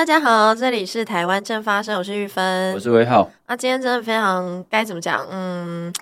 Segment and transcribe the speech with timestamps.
[0.00, 3.30] 大家好，这里是台湾正发生，我是玉芬，我是威浩。
[3.46, 5.26] 那、啊、今天真的非常该怎么讲？
[5.30, 5.92] 嗯，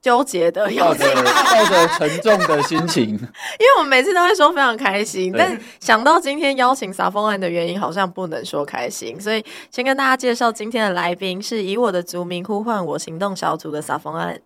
[0.00, 14.38] 纠结的，抱着抱着沉重的心情， 因为我们每次都会说非常开心，但想到今天邀请撒风案的原因，好像不能说开心，所以先跟大家介绍今天的来宾，是以我的族名呼唤我行动小组的撒风案。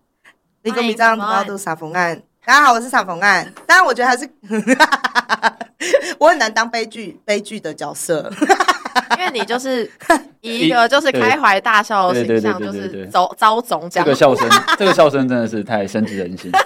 [0.63, 2.19] 你个名字叫做撒风案。
[2.43, 3.53] 大家好，我是撒风案。
[3.67, 4.27] 当然，我觉得还是
[6.17, 8.27] 我很难当悲剧悲剧的角色，
[9.17, 9.89] 因为你就是
[10.41, 14.05] 以一个就是开怀大笑的形象，就是遭遭总这样。
[14.05, 16.51] 这个笑声，这个笑声真的是太深植人心。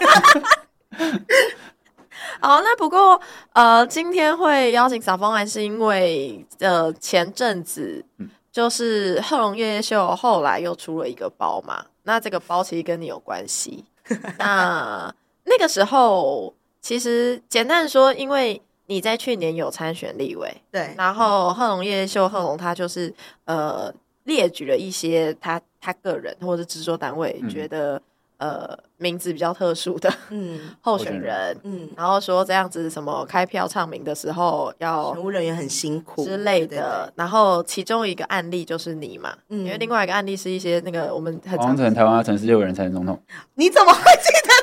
[2.40, 3.20] 好，那不过
[3.54, 8.04] 呃，今天会邀请小峰来，是因为呃前阵子
[8.52, 13.86] 就是贺龙夜夜秀后来又出了一个包嘛，那这个包其实跟你有关系，
[14.38, 15.14] 那。
[15.46, 18.62] 那个时候，其实简单说，因为
[18.94, 23.12] 你在去年有参选立委，对，然后贺珑夜夜秀贺龙他就是
[23.46, 23.92] 呃
[24.26, 28.00] 列举了一些他他个人或者制作单位觉得、
[28.38, 43.20] 嗯、呃名字比较特殊的嗯 候选人嗯，然后说这样子什么开票唱名的时候要选务人员很辛苦之类的，然后其中一个案例就是你嘛，嗯，因为另外一个案例是一些那个我们很常成台湾城市六个人才能总统，
[43.56, 44.54] 你怎么会记得？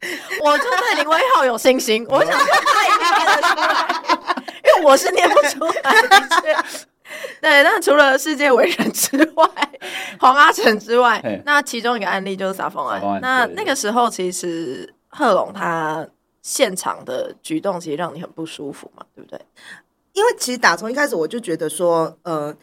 [0.42, 4.02] 我就对林威浩有信心，我想说他一定念得出来，
[4.64, 6.64] 因为我是念不出来的。
[7.40, 9.50] 对，那除了世界伟人之外，
[10.20, 13.00] 黄阿成之外，那其中一个案例就是撒风案。
[13.22, 16.06] 那那个时候，其实贺龙他
[16.42, 19.40] 现场的举动，其实让你很不舒服嘛，对不对？
[20.12, 22.54] 因为其实打从一开始我就觉得说，呃，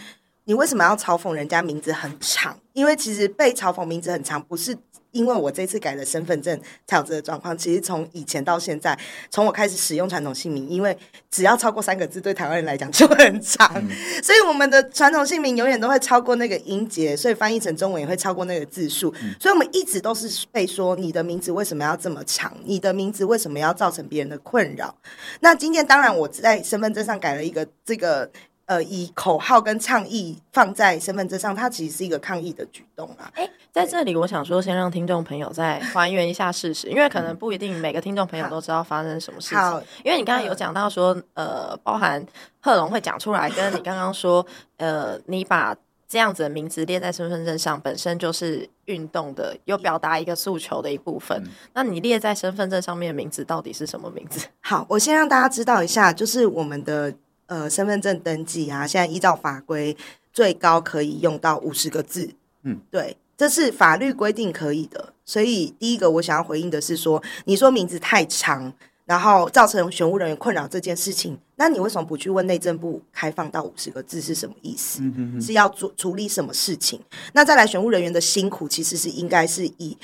[0.44, 2.58] 你为什么要嘲讽人家名字很长？
[2.74, 4.78] 因为其实被嘲讽名字很长，不是。
[5.16, 7.58] 因为我这次改了身份证才有这个状况。
[7.58, 8.98] 其实从以前到现在，
[9.32, 10.96] 从我开始使用传统姓名，因为
[11.32, 13.90] 只要超过三个字，对台湾人来讲就很长，嗯、
[14.22, 19.14] 所以我们的传统姓名永远都会超过那个音节，所以翻译成中文也会超过那个字数。
[19.22, 22.54] 嗯、所以我们一直都是被说你的名字为什么要这么长？
[22.66, 24.94] 你的名字为什么要造成别人的困扰？
[25.40, 28.30] 那今天当然我在身份证上改了一个这个。
[28.66, 33.32] 呃，以口号跟倡议放在身份证上，它其实是一个抗议的举动啊。
[33.36, 39.58] 哎、欸，在这里，我想说，先让听众朋友再还原一下事实，因为可能不一定每个听众朋友都知道发生什么事情。
[39.60, 42.26] 好，因为你刚刚有讲到说，呃，包含
[42.60, 44.44] 贺龙会讲出来，跟你刚刚说，
[44.78, 45.76] 呃，你把
[46.08, 51.40] 这样子的名字列在身份证上，本身就是运动的，有表达一个诉求的一部分。
[51.46, 54.48] 嗯、那你列在身份证上面的名字到底是什么名字？
[54.62, 57.14] 好，我先让大家知道一下，就是我们的。
[57.48, 59.96] 呃，身份证登记啊，现在依照法规，
[60.34, 62.32] 最高可以用到五十个字。
[62.64, 65.14] 嗯，对，这是法律规定可以的。
[65.24, 68.74] 所以第一个我想要回应的是说，你说名字太长，
[69.06, 75.02] 然后造成选务人员困扰这件事情，那你为什么不去问内政部开放到五十个字是什么意思？
[75.02, 77.00] 嗯哼哼，是要做处理什么事情？
[77.34, 79.98] 那再来，选务人员的辛苦其实是应该是以。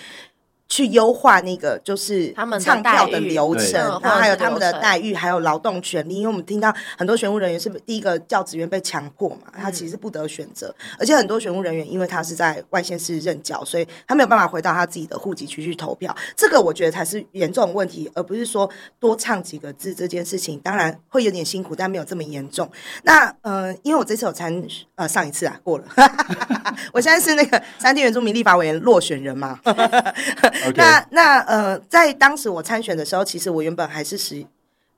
[0.72, 6.16] 去优化那个就是唱票的流程，然后还有他们的待遇，还有劳动权利。
[6.16, 16.16] 因为我们听到很多选务人员是第一个教职员被强迫嘛，他其实不得选择，而且很多选务人员因为他是在外县市任教，所以他没有办法回到他自己的户籍区去投票。
[16.38, 22.72] 这个我觉得才是严重问题，而不是说多唱几个字这件事情，当然会有点辛苦，但没有这么严重。
[23.04, 24.64] 那呃，因为我这次有参
[24.96, 25.86] 呃上一次啊过了，
[26.94, 29.60] 我现在是那个三地原住民立法委员落选人嘛。
[30.76, 34.46] 那那呃，在当时我参选的时候，其实我原本还是使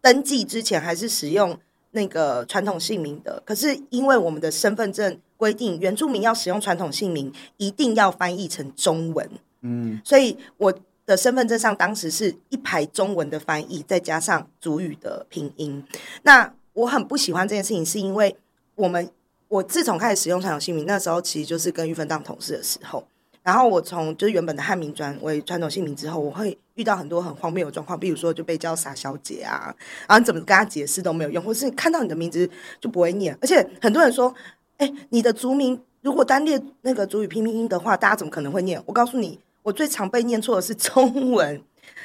[0.02, 1.58] 登记之前还是使用
[1.92, 3.42] 那个传统姓名的。
[3.46, 9.30] 可是因为我们的身份证规定，原住民要使用传统姓名，一定要翻译成中文。
[9.62, 10.74] 嗯，所以我
[11.06, 15.84] 的身份证上当时是一排中文的翻译，再加上主语的拼音。
[16.24, 18.36] 那我很不喜欢这件事情，是因为
[18.76, 19.10] 我们
[19.48, 23.06] 我自从开始使用传统姓名，那时候其实就是跟玉芬当同事的时候。
[23.44, 29.76] 然后我从就是原本的汉名转为传统姓名之后，我会遇到很多很荒谬的状况，比如说就被叫傻小姐啊，
[30.08, 32.50] 然后你怎么跟他解释都没有用，或是看到你的名字
[32.80, 34.34] 就不会念，而且很多人说，
[34.78, 38.82] 哎，你的族名如果单列那个族语拼音的话，大家怎么可能会念？
[38.86, 41.62] 我告诉你，我最常被念错的是中文。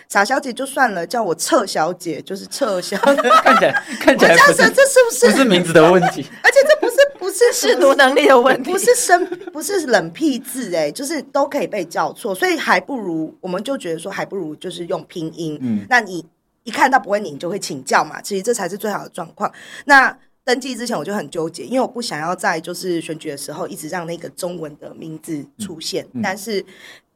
[0.08, 6.26] 傻小姐就算了，叫我撤小姐就是撤小姐， 看起来看起来不是，这是不是不是名字的问题？
[6.42, 6.77] 而且这
[7.18, 15.58] 不是识读能力的问题，不是生不是冷僻字哎，就是都可以被叫错，所以还不如我们就觉得说还不如就是用拼音。
[15.60, 16.24] 嗯，那你
[16.64, 19.52] 一看到不会，你就会请教嘛，其实这才是最好的状况。
[19.84, 26.64] 那登记之前我就很纠结，因为我不想要在就是选举的时候一直让那个中文的名字出现，嗯嗯、但是。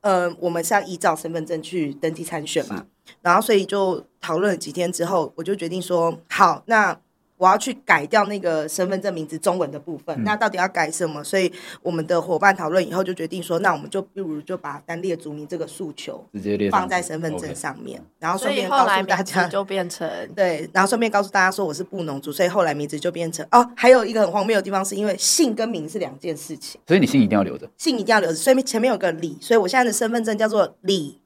[0.03, 2.85] 呃，我们是要依照身份证去登记参选嘛，
[3.21, 6.99] 然后所以就讨论了几天之后，我就决定说，好，那
[7.43, 11.25] 我要去改掉那个身份证名字中文的部分，嗯、那到底要改什么？
[11.25, 11.53] 所以
[11.83, 23.69] 我们的伙伴讨论以后就决定说，那我们就不如就把单列族名这个诉求直接列放在身份证上面，然后顺便告诉大家就变成 对，然后顺便告诉大家说我是布农族，所以后来名字就变成哦。
[23.75, 31.19] 还有一个很荒谬的地方，是因为姓跟名是两件事情，所以你姓一定要留着，姓一定要留着，所以前面有个李，所以我现在的身份证叫做李。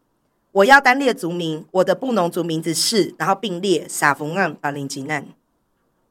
[0.53, 5.27] 我要单列族名，我的布农族名字是，然后并列撒丰岸巴林吉难。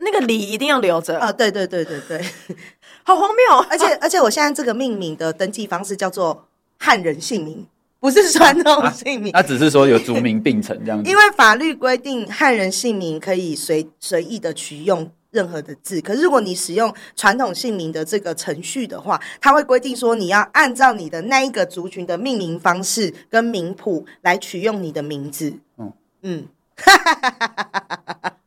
[0.06, 1.32] 那个礼一定要留着啊！
[1.32, 2.24] 对对对对对，
[3.04, 3.58] 好荒谬！
[3.72, 6.48] 而 且而且，我现在这个命名的登记方式叫做
[6.78, 7.66] 汉人姓名，
[8.00, 9.34] 不是传统姓名。
[9.34, 11.10] 他、啊啊、只是说有族名并存这样子。
[11.10, 25.54] 因为法律规定汉人姓名可以随随意的取用任何的字，可是如果你使用传统姓名的这个程序的话，它会规定说你要按照你的那一个族群的命名方式跟名谱来取用你的名字。
[25.80, 25.92] 嗯
[26.22, 26.48] 嗯。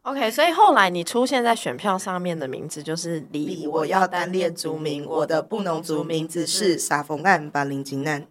[0.08, 8.26] OK，所以后来你出现在选票上面的名字就是李，我要单列族名，我的布农族名字是撒丰岸巴林金难。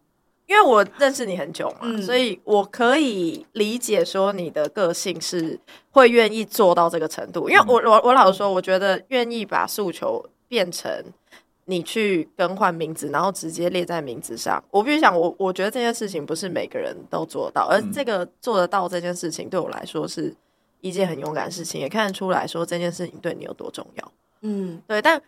[0.48, 5.60] 因为我认识你很久嘛，嗯、所以我可以理解说你的个性是
[5.92, 7.48] 会愿意做到这个程度。
[7.48, 10.92] 因为我我我老实说，我觉得愿意把诉求变成
[11.66, 20.34] 你去更换名字，然后直接列在名字上，我必须想，我我觉得这件事情不是每个人都做到，而这个做得到这件事情对我来说是。
[20.88, 24.12] 一件很勇敢的事情，也看得出来说这件事情对你有多重要。
[24.42, 25.22] 嗯，对，但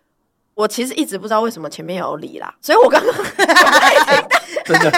[0.54, 3.14] 我其实一直不知道为什么前面有理啦，所以我刚刚
[4.66, 4.92] 真的，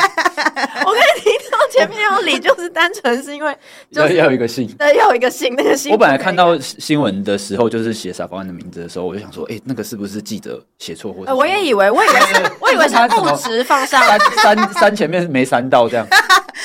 [0.86, 3.56] 我可以听到前面有理，就是单纯是因为
[3.94, 5.92] 对要有一个姓，对，要有一个姓，那个姓。
[5.92, 11.34] 我本来看到新闻的时候，就是写撒丰岸的名字的时候，我就想说，哎，那个是不是记者写错或者？
[11.34, 14.20] 我也以为，我以为是， 我以为是误植放上三
[14.58, 16.06] 三三前面没删到这样。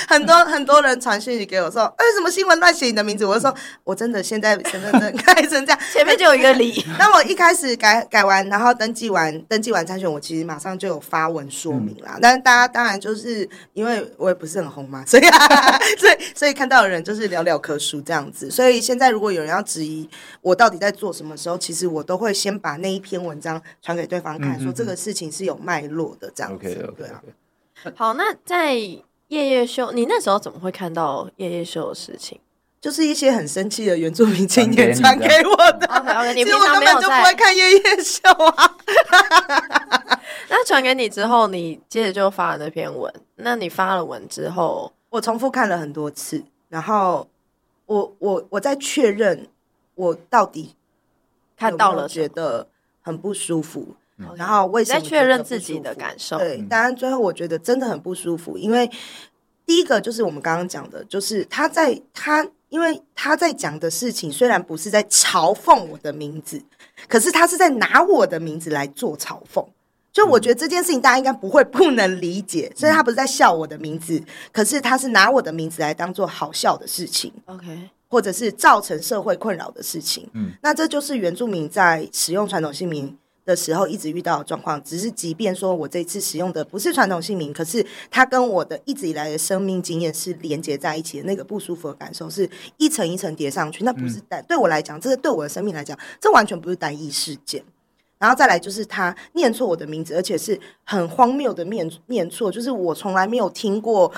[0.07, 3.27] 很多 很多人传讯息给我说，哎什么新闻乱写你的名字？
[3.27, 3.55] 我就说，
[3.85, 6.85] 我真的现在身份证改成这样， 前面就有一个李。
[6.99, 12.13] 那我一开始改改完，然后登记完，登记完参选，我其实马上就有发文说明啦。
[12.15, 18.51] 嗯、但是大家当然就是因为我也不是很红嘛，所以、啊、所以所以看到的人就是寥寥可数这样子。
[18.51, 20.09] 所以现在如果有人要质疑
[20.41, 26.57] 我到底在做什么时候，其实我都会先把那一篇文章传给对方看，嗯、说这个事情是有脉络的这样子。
[26.57, 27.23] OK OK，对啊。
[27.95, 28.77] 好，那在。
[29.29, 32.39] 夜夜秀，你那时候怎么会看到夜夜秀的事情？
[32.81, 35.87] 就是一些很生气的原住民青年传给我的。
[35.97, 38.77] OK OK，你平常根本就不会看夜夜秀啊。
[40.49, 43.13] 那传给你之后，你接着就发了那篇文。
[43.37, 47.27] 那你发了文之后，我重复看了很多次，然后
[47.87, 49.49] 我我我在确认
[49.97, 50.77] 我到底
[51.57, 52.69] 看到了，觉得
[53.03, 53.97] 很不舒服。
[54.37, 56.39] 然后为什么在确认自己的感受？
[56.39, 58.91] 对，当然最后我觉得真的很不舒服，因为
[59.67, 66.63] 第一个就是我们刚刚讲的，就是他在他，因为他在讲的事情虽然不是在嘲讽我的名字，
[67.09, 69.65] 可是他是在拿我的名字来做嘲讽。
[70.13, 74.19] 就我觉得这件事情大家应该不会 不能理解，所以他不是在笑我的名字，
[74.51, 80.27] 可是他是拿我的名字来当做好笑的事情，OK，或者是造成社会困扰的事情。
[80.33, 83.15] 嗯，那这就是原住民在使用传统姓名
[83.47, 97.65] 的时候一直遇到的状况，只是即便说我这次使用的不是传统姓名，可是它跟我的一直以来的生命经验是连接在一起的，那个不舒服的感受是一层一层叠上去，那不是单、嗯、对我来讲，这是对我的生命来讲，这完全不是单一事件。
[98.19, 104.11] 然后再来就是他念错我的名字，而且是很荒谬的念念错，就是我从来没有听过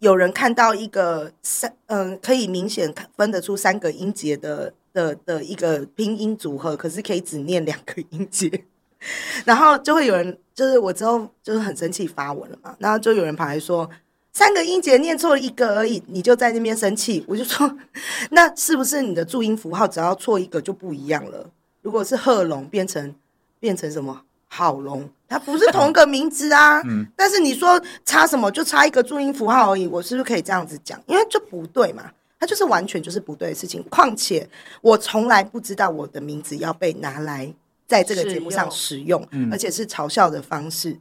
[0.00, 8.64] 有人看到一个三嗯可以明显分得出三个音节的的的一个拼音组合，可是可以只念两个音节。
[9.44, 13.88] 然后就会有人，就是我之后就是很生气发文了嘛，然后就有人跑来说
[14.32, 17.76] 三个音节念错了一个而已，你就在那边生气，我就说
[18.30, 21.48] 那是不是你的注音符号只要错一个就不一样了？
[21.82, 23.14] 如果是贺龙变成
[23.60, 26.80] 变成什么好龙，它不是同一个名字啊。
[26.88, 27.06] 嗯。
[27.14, 31.00] 但是你说差什么就差一个注音符号而已，我是不是可以这样子讲？
[31.06, 33.82] 因为就不对嘛，它就是完全就是不对的事情。
[33.84, 34.48] 况且
[34.80, 37.52] 我从来不知道我的名字要被拿来。
[37.86, 40.98] 在这个节目上使用，嗯、而且是嘲笑的方式。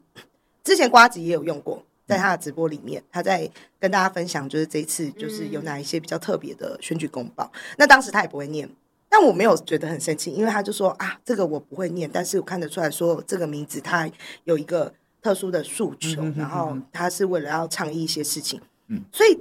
[0.63, 3.49] 之前瓜子也有用过，在他的直播里面，他在
[3.79, 7.51] 跟大家分享，就是这一次就是有哪一些比较特别的选举公报。
[7.53, 8.69] 嗯、那当时他也不会念，
[9.09, 14.09] 但我没有觉得很生气，因为他就说啊，这个我不会念，但是我看得出来说这个名字他
[14.45, 18.61] 有一个特殊的诉求，嗯、然后他是为了要倡议一些事情。
[18.87, 19.39] 嗯，所以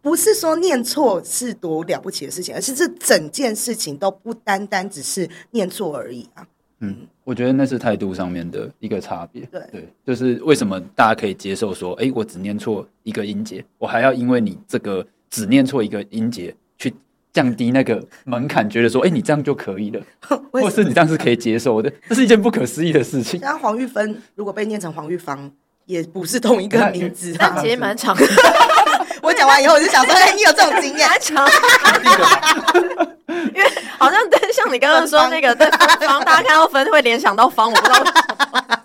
[0.00, 6.46] 不是说念错是多了不起的事情，而是这整件事情都不单单只是念错而已啊。
[6.82, 9.42] 嗯，我觉得那是态度上面的一个差别。
[9.46, 16.92] 对对，就是为什么大家可以接受说，哎、欸，我只念错一个音节，我还要因为你这个只念错一个音节去
[17.32, 20.02] 降低那个门槛，觉得说，哎、欸，你这样就可以了，
[20.50, 23.38] 或是你这样是可以接受的， 这是一件不可思议的事情。
[23.38, 25.50] 像黄玉芬，如果被念成黄玉芳，
[25.86, 28.26] 也不是同一个名字，但其实蛮长的。
[29.22, 31.08] 我讲完以后，我就想说，哎、欸，你有这种经验？
[31.08, 35.68] 蛮长的，因为好像对，像你刚刚说那个 对
[36.06, 38.12] 方，大家看到芬会联想到芳，我不知道 为什
[38.52, 38.78] 么。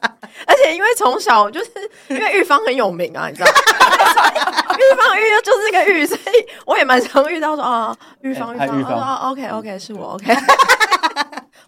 [0.45, 1.71] 而且因为从小就是
[2.07, 3.53] 因为玉芳很有名啊，你知道吗？
[4.77, 10.33] 玉芳玉就是那个玉，所以我也蛮常遇到说啊，玉芳玉芳，我说哦，OK OK，是我 OK。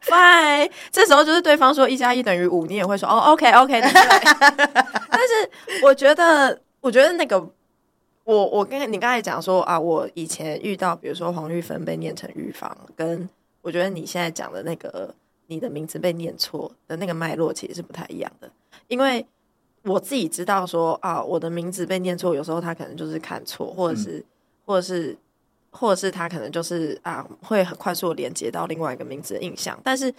[0.06, 3.92] Fine，这时候就是对方说一加一等于五，你也会说哦，OK OK 对。
[3.92, 7.38] 但是我觉得，我觉得那个
[8.24, 13.28] 我我跟你刚才讲说啊，我以前遇到比如说黄玉芬被念成玉芳，跟
[13.70, 15.14] 我觉得你现在讲的那个
[15.46, 18.52] 你的名字被念错的那个脉络其实是不太一样的。
[18.88, 19.24] 因为
[19.84, 24.26] 我自己知道说啊，我的名字被念错，有时候他可能就是看错，或者是，嗯、
[24.66, 25.16] 或者是，
[25.70, 29.80] 或者是他可能就是啊，会很快速的连接到另外一个名字的印象。
[29.84, 30.12] 但是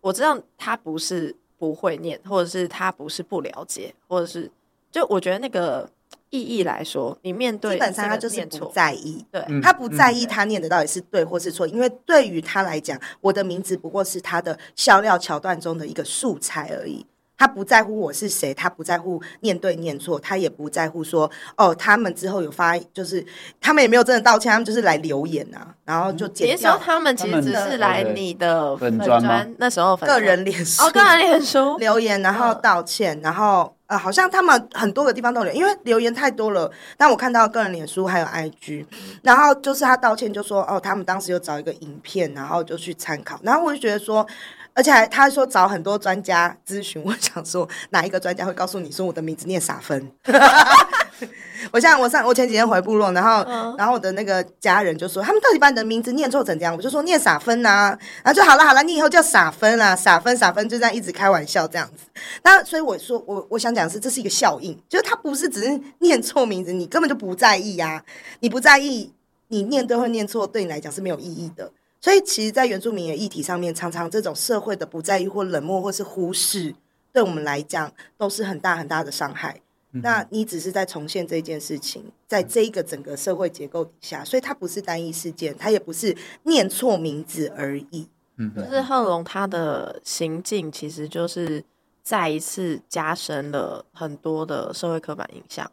[0.00, 4.48] 我知道他不是不会念，或者是他不是不了解，或者是
[4.92, 5.90] 就我觉得那个
[6.30, 17.06] 意义来说，你面对基本上他就是不在意，对，他不在意他念的到底是对或是错，因为对于他来讲，我的名字不过是他的笑料桥段中的一个素材而已。
[17.44, 23.22] 他不在乎我是谁，他不在乎念对念错，他也不在乎说哦，他们之后有发，就是
[23.60, 26.56] 他们也没有真的道歉，他们就是来留言啊，然后就剪掉。
[26.56, 36.72] 别说他们其实只是来你的粉专，那时候个人脸书哦，个人脸书留言，然后道歉，然后呃，好像他们很多个地方都有，因为留言太多了。
[36.96, 38.86] 但我看到个人脸书还有 IG，
[39.22, 44.26] 然后就是他道歉就说哦，他们当时有找一个影片，然后就去参考，然后我就觉得说。
[44.74, 50.10] 而且还他说找很多专家咨询，我想说哪一个专家会告诉你说我的名字念傻分？
[51.72, 56.76] 我像我上我前几天回部落，然后、嗯、然后我的那个家人就说他们到底把你的名字念错成这样？
[56.76, 62.04] 我就说念傻分呐、啊，然后就好了好了，你以后叫傻分啊，傻分傻分就这样一直开玩笑这样子。
[62.42, 68.04] 那所以我说我我想讲的是这是一个效应，就是他不是只是念错名字，你根本就不在意呀、啊，
[68.40, 69.12] 你不在意，
[69.48, 71.70] 你念对或念错对你来讲是没有意义的。
[72.04, 76.74] 所以，其实，在原住民的议题上面，常常这种社会的不在意或冷漠或是忽视，
[77.14, 79.58] 对我们来讲都是很大很大的伤害。
[79.92, 88.06] 嗯、那你只是在重现这件事情，在这一个整个社会结构底下，所以它不是单一事件，它也不是念错名字而已。
[88.36, 91.64] 嗯，就是贺龙他的行径，其实就是
[92.02, 95.72] 再一次加深了很多的社会刻板印象，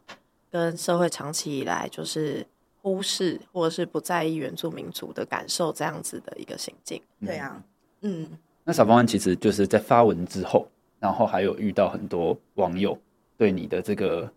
[0.50, 2.46] 跟社会长期以来就是。
[2.82, 7.00] 忽视或者是不在意原住民族的感受，这样子的一个行径。
[7.24, 7.56] 对啊，
[8.02, 8.26] 嗯。
[8.64, 10.68] 那小方其实就是在发文之后，
[11.00, 12.98] 然后还有遇到很多网友
[13.38, 14.30] 对你的这个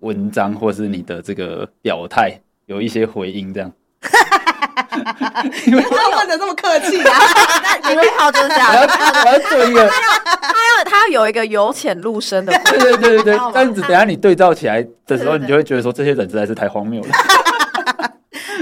[0.00, 3.72] 文章或是你的这个表态有一些回应，这样。
[5.66, 5.84] 你们
[6.16, 7.18] 问的这么客气啊？
[7.88, 8.70] 你们好，真假？
[8.70, 12.52] 我要我要做一个， 他要他要有一个由浅入深的。
[12.64, 17.08] 对对对对对，这样子等下你对照起来的时候，你就会觉得说这些人实在是太荒谬了。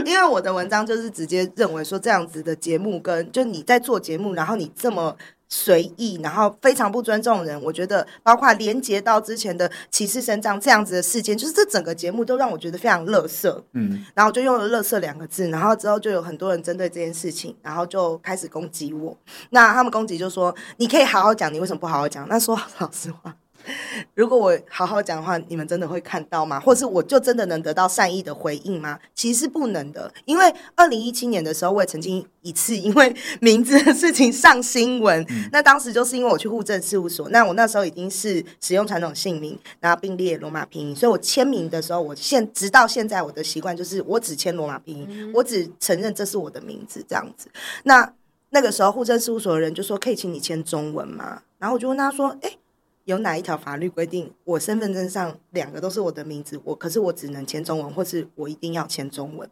[0.06, 5.16] 因为我的文章就是直接认为说，这样子的节目跟就你在做节目，然后你这么
[5.48, 13.64] 随意，然后非常不尊重人，我觉得包括连接到之前的歧视声张这样子的事件，就是这整个节目都让我觉得非常乐色。
[13.72, 19.16] 嗯，然后就用了“乐色”两个字，然后之后就有很多人针对这件事情，然后就开始攻击我。
[19.50, 23.34] 那他们攻击就说：“你可以好好讲，你为什么不好好讲？”那说老实话。
[24.14, 26.60] 如果我好好讲的话，你们真的会看到吗？
[26.60, 28.98] 或是我就真的能得到善意的回应吗？
[29.14, 35.24] 其实是不能的，因为二零一七年的时候，我也曾经一次因为名字的事情上新闻。
[35.28, 47.48] 嗯、那当时就是因为我去户政事务所，那我那时候已经是使用传统姓名，然后并列罗马拼音，所以我签名的时候，我现直到现在我的习惯就是我只签罗马拼音，嗯、我只承认这是我的名字这样子。
[47.84, 48.12] 那
[48.50, 52.58] 那个时候户政事务所的人就说：“可以请你签中文吗？”然后我就问他说：“哎、欸。”
[53.06, 56.60] 有哪一条法律规定我身份证上两个都是我的名字？
[56.64, 59.48] 我可是我只能签中文，或是我一定要签中文？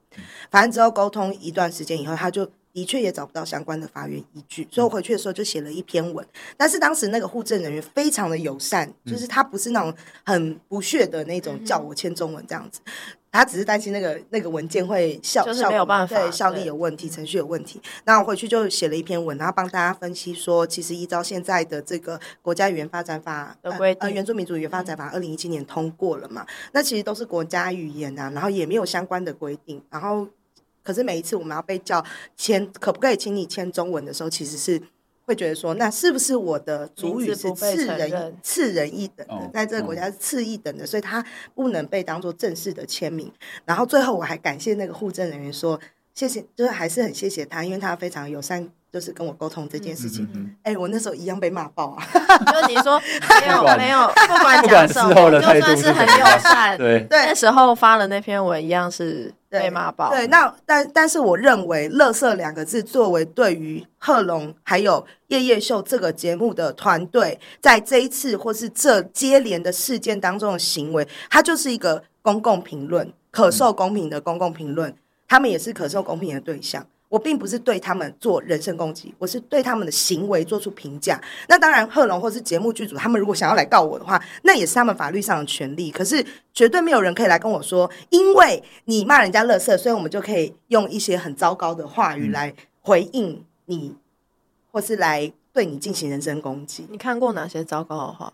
[0.51, 6.27] 反正之后沟通一段时间以后，他就的确也找不到相关的法院依据，所以我回去的时候就写了一篇文。
[6.57, 12.81] 但是当时那个户政人员非常的友善，就是他不是那种很不屑的那种叫我签中文这样子。
[13.31, 17.83] 他只是担心那个那个文件会效就是没有办法，对效力有问题，程序有问题。
[18.05, 26.47] 那我回去就写了一篇文，然后帮大家分析说，其实依照现在的这个国家语言发展法的规定，呃，原住民族语言发展法二零一七年通过了嘛？
[26.73, 29.83] 那其实都是国家语言啊，然后也没有相关的规定。
[29.91, 30.29] 然后，
[30.85, 32.05] 可是每一次我们要被叫
[32.37, 34.81] 签，可不可以请你签中文的时候，其实是。
[35.27, 41.25] 会觉得说，那是不是我的主语是次人次人一等的，哦、在这个国家是次一等的，所以他
[41.55, 43.33] 不能被当做正式的签名。
[43.65, 45.81] 然后最后我还感谢那个户政人员说，
[46.13, 48.69] 谢谢，就是还是很谢谢他，因为他非常友善。
[48.93, 50.25] 就是跟我沟通这件事情，
[50.63, 52.07] 哎、嗯欸，我那时候一样被骂爆啊！
[52.47, 52.97] 就是你说
[53.43, 60.11] 没有没有，不管讲什么，就算是很友善，对对，那时候发了那篇文一样是被骂爆。
[60.11, 74.97] 对，那但但是我认为“乐色”两个字作为对于贺龙还有夜夜秀这个节目的团队，在这一次或是这接连的事件当中的行为，它就是一个公共评论，可受公平的公共评论，嗯、
[75.29, 76.87] 他们也是可受公平的对象。
[77.15, 81.23] 我并不是对他们做人身攻击，我是对他们的行为做出评价。
[81.47, 85.93] 那当然，贺龙或是节目剧组，他们如果想要来告我的话，那也是他们法律上的权利。
[85.93, 93.95] 可是绝对没有人可以来跟我说，因为你骂人家垃圾，所以我们就可以用一些很糟糕的话语来回应你，
[94.73, 96.89] 或是来对你进行人身攻击。
[96.91, 98.33] 你看过哪些糟糕的话？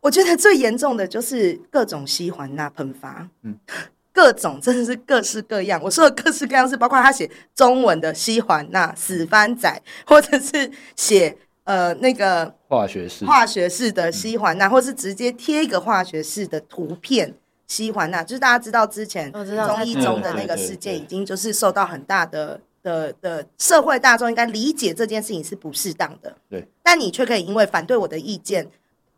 [0.00, 3.28] 我觉得最严重的就是各种西环那喷发。
[3.42, 3.56] 嗯。
[4.12, 13.24] 各种真的是各式各样，我说的各式各样是包括他写中文的西环那死番仔，或者是写呃那个化学式。
[13.24, 17.34] 化学式的西环那，或是直接贴一个化学式的图片
[17.66, 28.68] 西环那，就是大家知道之前中医中的那个事件，已经就是受到很大的的的社会大众应该理解这件事情是不适当的，对，但你却可以因为反对我的意见。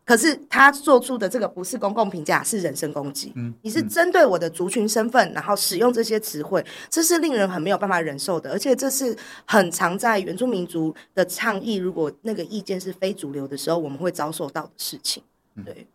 [0.05, 3.33] 可是他做出的这个不是公共评价，是人身攻击。
[3.35, 8.51] 嗯，你是针对我的族群身份，然后使用这些词汇，这是令人很没有办法忍受的。
[8.51, 15.23] 而且这是很常在原住民族的倡议，如果那个意见是非主流的时候，我们会遭受到的事情。
[15.65, 15.85] 对，嗯、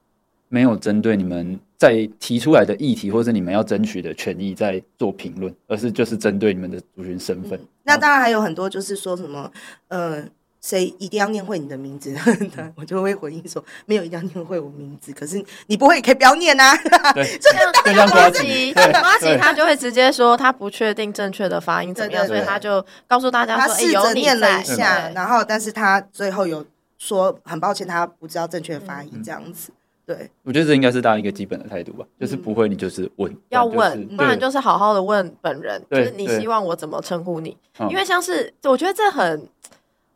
[0.48, 7.56] 没有针对你们在提出来的议题，或者你们要争取的权益在做评论，而是就是针对你们的族群身份。
[7.60, 9.52] 嗯、那当然还有很多，就是说什么，
[9.86, 10.24] 呃。
[10.60, 12.14] 谁一定要念会你的名字？
[12.76, 15.10] 我就会回应说，没有一定要念会我名字。
[15.12, 16.76] 可是你不会，也可以不要念啊。
[17.14, 18.80] 对， 这样这样呱吉，呱
[19.20, 26.64] 吉他就会直接说他不确定正确的发音怎么样，所以他就告诉大家说，哎，有念了一下，然后但是他最后有
[26.98, 29.70] 说很抱歉，他不知道正确的发音这样子。
[30.04, 37.56] 对，我觉得这应该是大家一个基本的态度吧，就是不会，你就是问，要问，不然就是好好的问本人，就是你希望我怎么称呼你？
[37.88, 39.48] 因为像是我觉得这很。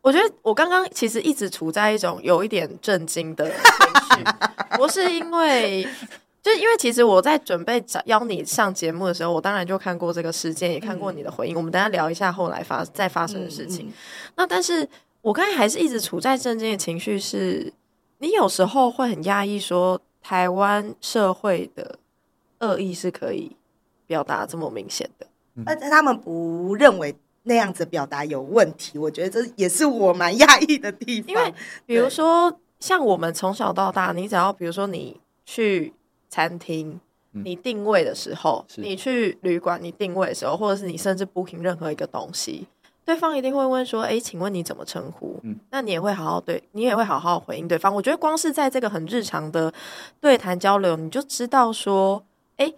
[0.05, 4.23] 我觉得我刚刚其实一直处在一种有一点震惊的情绪，
[4.77, 5.83] 不是因为，
[6.43, 11.55] 就是因为其实我在准备找邀你上节目的时候，我当然就看过这个事件，也看过你的回应。
[11.55, 13.87] 嗯、我们等下聊一下后来发再发生的事情。
[13.87, 13.93] 嗯嗯、
[14.35, 14.87] 那但是
[15.23, 17.73] 我刚才还是一直处在震惊的情绪，是
[18.19, 21.97] 你有时候会很压抑，说台湾社会的
[22.59, 23.57] 恶意是可以
[24.05, 25.25] 表达这么明显的，
[25.65, 27.15] 而且他们不认为。
[27.47, 31.29] 那样子表达有问题，我觉得这也是我蛮讶异的地方。
[31.29, 31.53] 因为
[31.85, 35.93] 比如说，像我们从小到大，你只要比如说你去
[36.27, 36.99] 餐厅，
[37.31, 42.67] 你定位的时候，你去旅馆，你定位的时候，或者是你甚至 booking 任何一个东西，
[43.05, 47.93] 对方一定会问说：“哎，请问你怎么称呼？”嗯，那你也会好好对，你也会好好回应对方。
[47.93, 49.71] 我觉得光是在这个很日常的
[50.19, 52.25] 对谈交流，你就知道说，
[52.57, 52.73] 哎，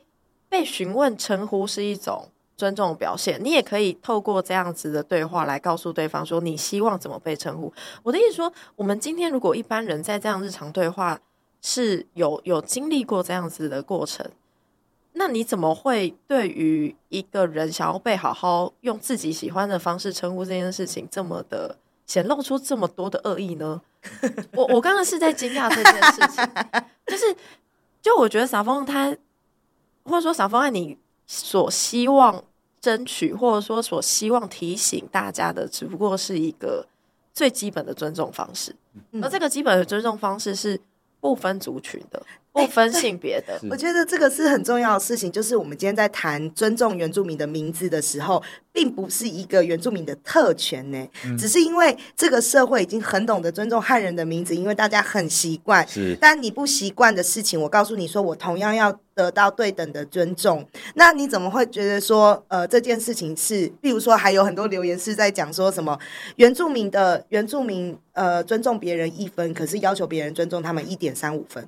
[0.49, 2.27] 被询问称呼是一种。
[2.57, 7.71] 尊重的表现，你也可以透过这样子的对话来告诉对方说，你希望怎么被称呼。
[8.01, 11.19] 我的意思说，我们今天如果一般人在这样日常对话
[11.61, 14.27] 是有有经历过这样子的过程，
[15.13, 23.79] 那你怎么会对于一个人想要被好好用自己喜欢的方式称呼这件事情，这么的显露出这么多的恶意呢？
[24.53, 26.49] 我我刚刚是在惊讶这件事情，
[27.05, 27.35] 就是
[28.01, 29.15] 就我觉得撒丰他，
[30.05, 30.97] 或者说撒丰爱你。
[31.29, 32.41] 所希望
[32.87, 36.87] 争取，或者说所希望提醒大家的，只不过是一个
[37.33, 38.73] 最基本的尊重方式。
[39.11, 40.79] 嗯、而这个基本的尊重方式是
[41.19, 42.25] 不分族群的，
[42.65, 43.59] 不分性别的。
[43.69, 48.41] 我觉得这个是很重要的事情，就是我们今天在谈尊重原住民的名字的时候。
[48.73, 55.83] 并不是一个原住民的特权呢，嗯、只是因为这个社会已经很懂得尊重汉人的名字，因为大家很习惯。
[55.87, 60.63] 是，但你不习惯的事情，我告诉你说，我同样要得到对等的尊重。
[60.93, 63.67] 那你怎么会觉得说，呃，这件事情是？
[63.81, 65.97] 比如说，还有很多留言是在讲说什么
[66.35, 71.67] 原住民的原住民，呃，尊重别人一分，可是要求别人尊重他们一点三五分。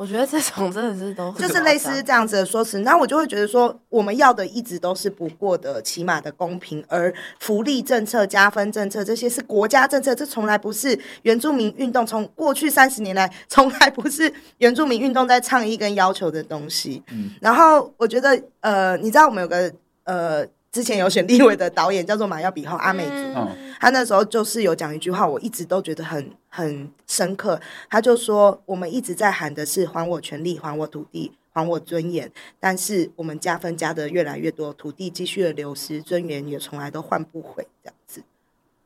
[0.00, 17.02] 我觉得这种真的是都就是类似这样子的说辞，那我就会觉得说，我们要的一直都是不过的起码的公平，而福利政策、加分政策这些是国家政策，这从来不是原住民运动从过去三十年来从来不是原住民运动在倡议跟要求的东西。
[17.12, 19.70] 嗯，然后我觉得，呃，你知道我们有个
[20.04, 20.46] 呃。
[20.72, 23.48] 之前有选立委的导演叫做马耀比后阿美族，嗯、
[23.80, 27.60] 他那时候就是有讲一句话，我一直都觉得很很深刻。
[27.88, 32.30] 他就说，我们一直在喊的是还我权利，还我土地，还我尊严，
[32.60, 38.22] 但是我们加分加的越来越多，土地继续的流失，尊严也从来都换不回，这样子。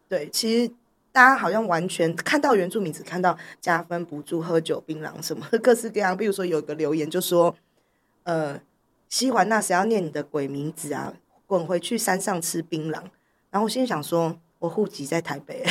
[0.08, 0.72] 对，其实
[1.12, 6.16] 大家好像完全看到原住民只看到加分补助、喝酒、槟榔什么各式各样。
[6.16, 7.54] 比如说有一个留言就说，
[8.22, 8.58] 呃，
[9.10, 11.12] 西环那谁要念你的鬼名字啊？
[11.54, 12.94] 滚回去山上吃槟榔。
[13.50, 15.64] 然后我心想说，我户籍在台北。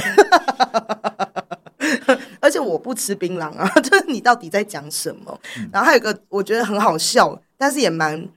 [2.39, 5.37] 而且我不吃槟榔啊， 就是你到底在讲什么？
[5.57, 8.27] 嗯、然后还有一个我觉得很好笑，但是也蛮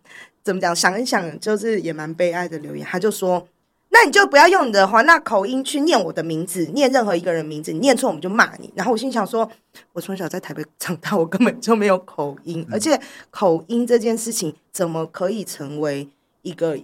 [0.43, 0.75] 怎么讲？
[0.75, 2.85] 想一想，就是也蛮悲哀的留言。
[2.87, 3.47] 他就说
[3.91, 9.49] ：“那你就不要用你的华纳口音去念我的名字，念任何一个人名字，你念错我们就骂你。”然后我心想说
[9.93, 16.09] ：“我从小在台北长大，我根本就没有口音，嗯、而且口音这件事情怎么可以成为
[16.43, 16.79] 一个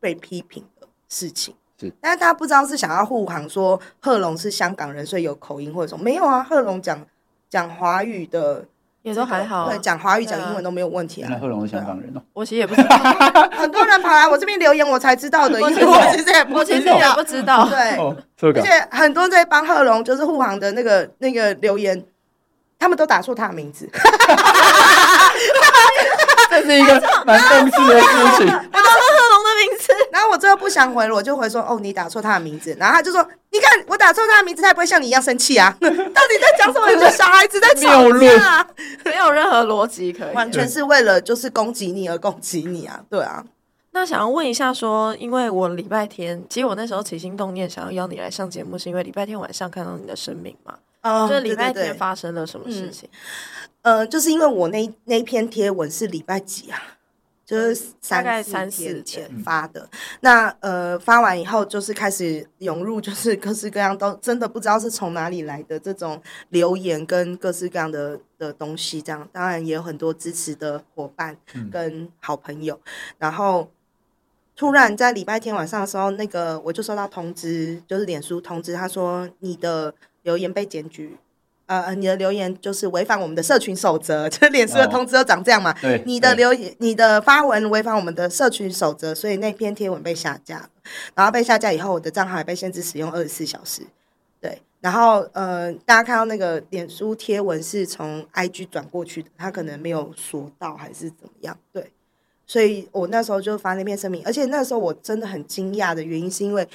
[0.00, 6.02] 被批评的事情？”是，但是大家不知道是想要护航，说贺龙是香港人，所以有口音或者什么？
[6.02, 6.98] 没有啊，贺龙讲
[7.50, 8.64] 讲华语的
[9.02, 11.28] 也都还好，对，讲华语讲英文都没有问题啊。
[11.30, 12.96] 那贺龙是香港人哦，我其实也不知道，
[13.52, 17.98] 很多人跑来我这边留言，我才知道的， 因为我其实也不知道，对，
[18.52, 22.02] 而且很多在帮贺龙就是护航的那个那个留言，
[22.78, 23.86] 他们都打错他的名字，
[26.48, 28.46] 这是一个蛮讽刺的事情。
[30.26, 32.76] 后我最后不想回了，我就回说哦，你打错他的名字。
[32.78, 35.74] 然后他就说，你看我打错他的名字，他也不会像你一样生气啊。
[35.80, 36.90] 到底在讲什么？
[36.90, 38.66] 你的小孩子在吵架，
[39.04, 43.00] 没有任何逻辑可以，完全是为了就是攻击你而攻击你啊。
[43.08, 43.44] 对啊，
[43.92, 50.74] 那想要问一下说，因为我礼拜天，其实我那时候起心动念想要邀你来上节目，是因为礼拜天晚上看到你的声明嘛？
[51.02, 53.08] 哦，就是礼拜天发生了什么事情？
[53.82, 56.82] 嗯、呃，就是因为我那那篇贴文是礼拜几啊？
[57.46, 59.30] 就是三三四天。
[59.44, 59.88] 发的，
[60.20, 69.28] 那呃发完以后就是开始涌入，就是各式各样都真的不知道是从哪里来的这种留言跟各式各样的的东西，这样。
[69.32, 71.36] 当然也有很多支持的伙伴
[71.70, 72.80] 跟好朋友，
[73.18, 73.70] 然后
[74.56, 81.16] 突然在礼拜天晚上的时候，那个我就收到通知，就是脸书通知，他说你的留言被检举。
[81.66, 85.72] 呃，你的留言就是违反我们的社群守则， 就是脸书的通知都长这样嘛？
[85.72, 90.68] 哦、对，你的留言、你的发文违反我们的社群守则，所以那篇贴文被下架。
[91.14, 93.82] 然后被下架以后，我的账号也被限制使用二十四小时。
[94.40, 101.58] 对，然后呃，大家看到那个脸书贴文是从 IG 转过去的，他可能没有锁到还是怎么样？
[101.72, 101.90] 对。
[102.46, 106.66] 所以我那时候就发那篇声明，而且那时候我真的很惊讶的原因，是因为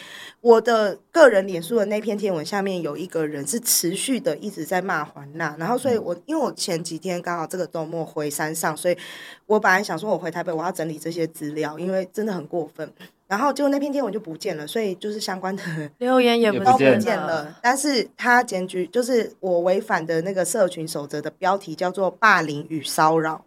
[0.42, 8.98] 我的个人脸书的那篇贴文下面有一个人是持续的一直在骂环娜，然后所以我因为我前几天刚好这个周末回山上，所以
[9.46, 12.92] 我本来想说我回台北我要整理这些资料，因为真的很过分，
[13.28, 15.64] 然后结果那篇贴文就不见了，所以就是相关的
[16.00, 23.46] 留言也不见了，但是他检举就是我违反的那个社群守则的标题叫做霸凌与骚扰。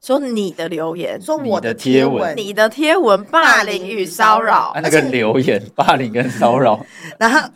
[0.00, 6.84] 说你的留言，说我的贴文，你的贴文霸凌与骚扰，那个留言 霸凌跟骚扰，
[7.18, 7.50] 然后，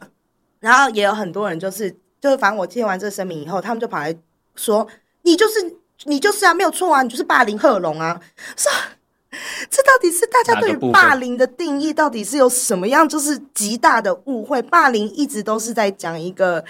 [0.61, 4.15] 然后也有很多人就是，就是反正我贴完这个声明以后，他们就跑来
[4.55, 4.87] 说，
[5.23, 8.21] 你就是你就是啊，没有错啊，你就是霸凌贺龙啊，
[8.57, 8.71] 说
[9.71, 16.63] 这到底是大家对于霸凌的定义到底是有什么样，就是极大的误会，霸凌一直都是在讲一个。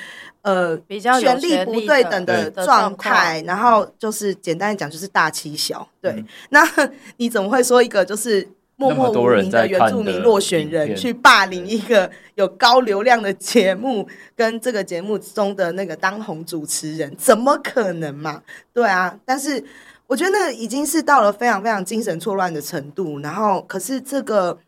[0.45, 5.89] 呃，比较权力不对等的状态，然后就是简单讲，就是大欺小。
[6.03, 6.63] 对，嗯、那
[7.17, 18.43] 你怎么会说一个就是默默无名的原住民落选人去霸凌一个有高流量的节目，跟这个节目中的那个当红主持人，怎么可能嘛？
[18.75, 19.65] 对啊，但是
[20.07, 23.19] 我觉得那个已经是到了非常非常精神错乱的程度。
[23.21, 24.59] 然后，可是这个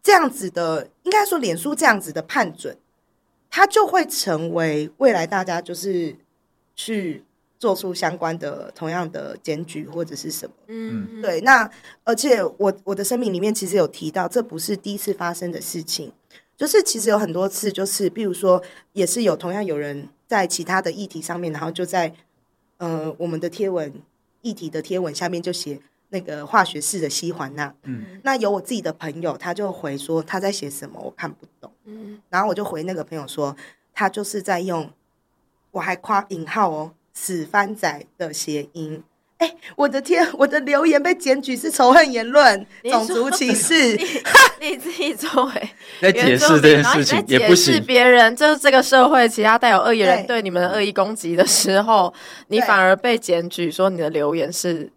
[0.00, 2.76] 这样子的，应该说脸书这样子的判准。
[3.56, 6.16] 他就会成为未来大家就是
[6.74, 7.22] 去
[7.56, 11.40] 做出相关的同样的检举或者是什么，嗯，对。
[11.42, 11.70] 那
[12.02, 16.10] 而且我我的声明里面其实有提到，这不是第一次发生的事情，
[16.56, 18.60] 就是其实有很多次，就是比如说
[18.92, 22.12] 也是有同样有人在其他的议题上面，然后就在
[22.78, 24.02] 呃我们的贴文
[24.42, 25.80] 议题的贴文下面就写。
[26.14, 33.56] 那个化学式的西环那，嗯，那有我自己的朋友，他就回说他在写什么，我看不懂，嗯，然后我就回那个朋友说，
[33.92, 34.88] 他就是在用，
[35.72, 39.02] 我还夸引号哦，死番仔的谐音，
[39.38, 44.04] 哎、欸，我的天，我的留言被检举是仇恨言论、种族歧视，你，
[44.70, 45.68] 你自己作为
[46.00, 50.40] 在解释这件事情也不行，别人就是这个社会其他带有恶意人对。
[50.40, 52.14] 你们的恶意攻击的时候，
[52.46, 54.92] 你反而被检举说你的留言是。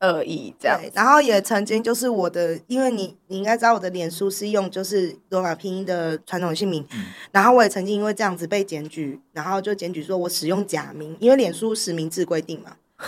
[0.00, 12.76] 恶意这样，然后也曾经就是我的，因为你你应该知道我的脸书是用就是罗马拼音的传统姓名，嗯、然后我也曾经因为这样子被检举，然后就检举说我使用假名，因为脸书实名制规定嘛。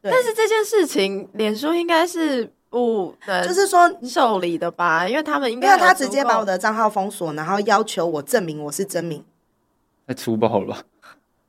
[0.00, 5.06] 但是这件事情，脸书应该是不能就是说受理的吧？
[5.06, 9.24] 因为他们应该因为他直接把我的账号封锁，然后要求我证明我是真名，
[10.06, 10.82] 太粗暴了吧？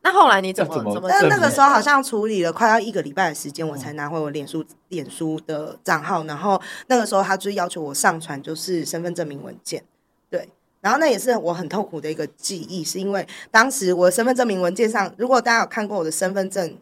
[0.06, 1.08] 那后来你怎么怎么？
[1.10, 6.26] 但那个时候好像处理了快要一个礼拜的时间，我才拿回我脸书脸书的账号。
[6.26, 9.82] 然后那个时候他就要求我上传就是身份证明文件，
[10.30, 10.50] 对。
[10.82, 16.78] 然后那也是我很痛苦的一个记忆，是因为当时我的身份证明文件上，如果大家有看过我的身份证，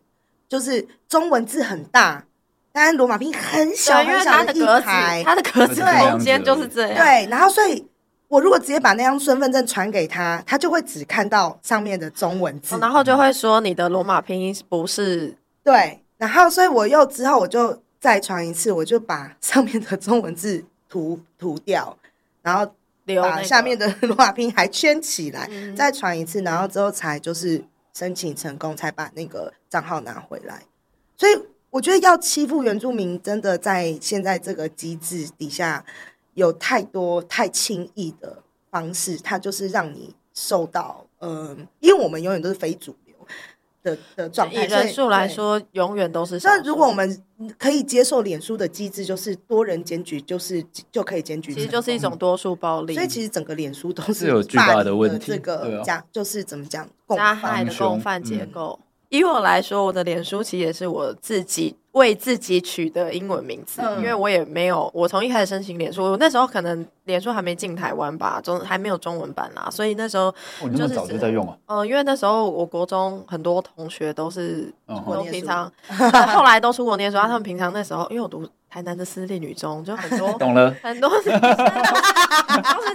[0.50, 2.26] 就是中文字很大，
[2.72, 6.98] 但是罗马拼很小很小的一排，它的格子空间就是这样。
[6.98, 7.86] 对，然后所以。
[8.32, 16.02] 我如果直接把那张身份证传给他，他就会只看到上面的中文字，然后就会说你的罗马拼音不是对。
[16.17, 21.98] 然后，所以我又之后我就再传一次，我就把上面的中文字涂涂掉，
[22.41, 22.74] 然后
[23.22, 27.62] 把下面的罗马拼音还圈起来，再传一次，然后之后才就是
[27.94, 30.62] 申请成功，才把那个账号拿回来。
[31.17, 31.34] 所以
[31.70, 35.84] 我觉得要欺负原住民，真的在现在这个机制底下。
[36.34, 43.15] 有太多太轻易的方式，它就是让你受到，嗯、呃，因为我们永远都是非主流
[43.84, 44.65] 的的状态。
[44.65, 46.39] 以人数来说，永远都是。
[46.44, 47.22] 那如果我们
[47.58, 52.94] 可以接受脸书的机制，就是多人检举，就是就可以检举，其实就是一种多数暴力。
[52.94, 55.32] 所以其实整个脸书都是，有巨大的问题。
[55.32, 58.80] 这个加、啊、就是怎么讲，加害的共犯结构。
[58.80, 61.78] 嗯、以我来说，我的脸书其实也是我自己。
[61.91, 70.34] 为自己取的英文名字，嗯、因为我也没有，我从一开始申请脸书，我那时候可能脸书还没进台湾吧，中还没有中文版啦，所以那时候
[70.71, 71.58] 就是、哦、早就在用啊。
[71.65, 74.74] 嗯、呃，因为那时候我国中很多同学都是，
[75.06, 81.30] 我平常、嗯、后来都出国念书，他们平常那时候因为我读台南的私立女中，就很多 懂了，很多都是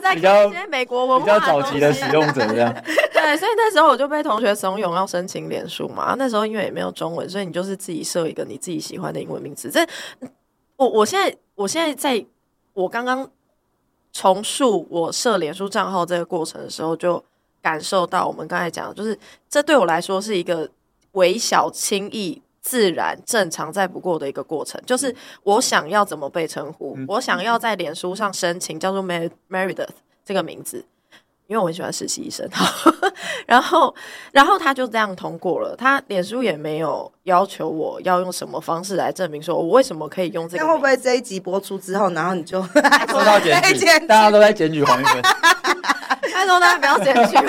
[0.01, 2.75] 在看一些美国文化比较早期的使用者这样。
[3.12, 6.15] 对，所以那时候我就被同学怂恿要申请脸书嘛。
[6.17, 9.71] 那时候因为也没有中文，所以你就是自己设一个你自己喜欢的英文名字。
[9.71, 9.87] 这
[10.77, 12.25] 我我现在我现在在
[12.73, 13.29] 我刚刚
[14.12, 17.23] 重述我设脸书账号这个过程的时候，就
[17.61, 20.67] 感受到我们刚才讲的，就是这对我来说是一个
[21.12, 24.81] 微小、轻易、自然、正常再不过的一个过程。
[24.85, 29.87] 就是我想要怎么被称呼，嗯、我想要在脸书上申请叫做 Meredith
[30.24, 30.85] 这个名字。
[31.46, 32.44] 因为我很喜欢实习医生，
[33.46, 33.94] 然后，
[34.33, 35.76] 然后他就这样通过了。
[35.76, 40.64] 他脸书也没有要求我要用什么方式来证明说我为什么可以用这个。
[40.64, 43.87] 那会不会这一集播出之后，然后你就收到检举？
[44.09, 45.22] 大家都在检举黄一芬。
[46.35, 47.42] 他说大家不要检举我，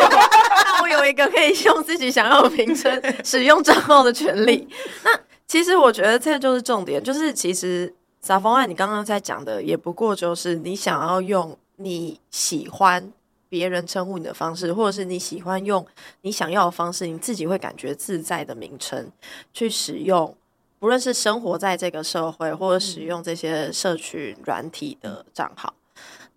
[0.90, 4.68] 有一个可以用自己想要的名称使用账号的权利。
[5.04, 13.12] 那其实我觉得这就是重点，就是其实撒丰爱你刚刚在讲的也不过就是你想要用你喜欢。
[13.50, 15.88] 别人称呼你的方式，或者是你喜欢用
[16.20, 19.10] 你想要的方式，你自己会感觉自在的名称
[19.54, 20.36] 去使用，
[20.80, 25.74] 不论是生活在这个社会，或者使用这些社群软体的账号。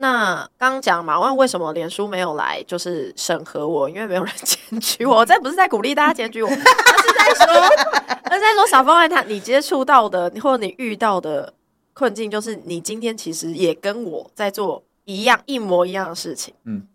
[0.03, 3.87] 那刚刚讲嘛，问为什么脸书没有来就是审核我？
[3.87, 5.25] 因为没有人检举我。
[5.27, 6.65] 这不是在鼓励大家检举我， 而是
[7.13, 7.55] 在说，
[8.25, 11.53] 而是在说小方案他你接触到的或者你遇到的
[11.93, 16.55] 困境，就是你今天其实也跟我在做一样一模一样的事情。
[16.65, 16.87] 嗯。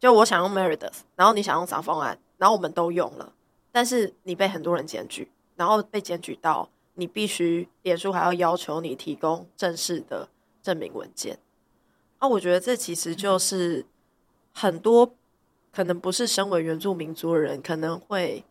[0.00, 3.32] 就我想用 Meredith，然后你想用小方案，然后我们都用了，
[3.70, 10.28] 但是你被很多人检举，然后被检举到你必须脸书还要要求你提供正式的
[10.62, 11.38] 证明文件。
[12.18, 13.84] 啊，我觉得这其实就是
[14.52, 15.14] 很多
[15.72, 18.44] 可能不是身为原住民族的人可能会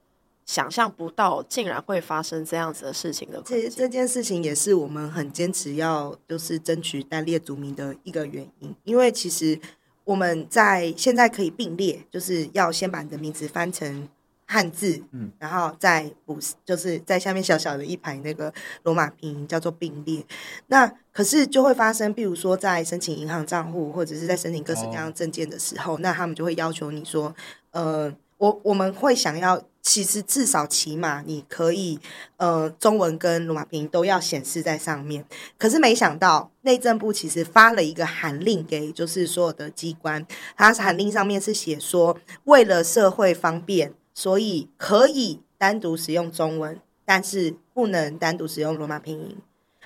[0.45, 3.41] 想象不到，竟然会发生这样子的事情的。
[3.45, 9.59] 这这件事情也是我们很坚持要就是争取单列族名的一个原因，因为其实。
[10.05, 14.07] 我们在现在可以并列，就是要先把你的名字翻成
[14.45, 18.53] 汉字，嗯，然后再补，就是在下面小小的一排那个
[18.83, 20.23] 罗马拼音叫做并列。
[20.67, 27.35] 那可是就会发生，比如说在申请银行账户或者是在申请各式各样证件的时候，哦、那他们就会要求你说，
[27.71, 28.13] 呃。
[28.37, 31.97] 我我们会想要，其实至少起码你可以，
[32.35, 35.23] 呃，中文跟罗马拼音都要显示在上面。
[35.57, 40.27] 可是没想到内政部其实发了一个函令给，就是所有的机关，
[40.57, 49.37] 它函令上面是写说，为了社会方便，所以可以单独使用中文，但是不能单独使用罗马拼音。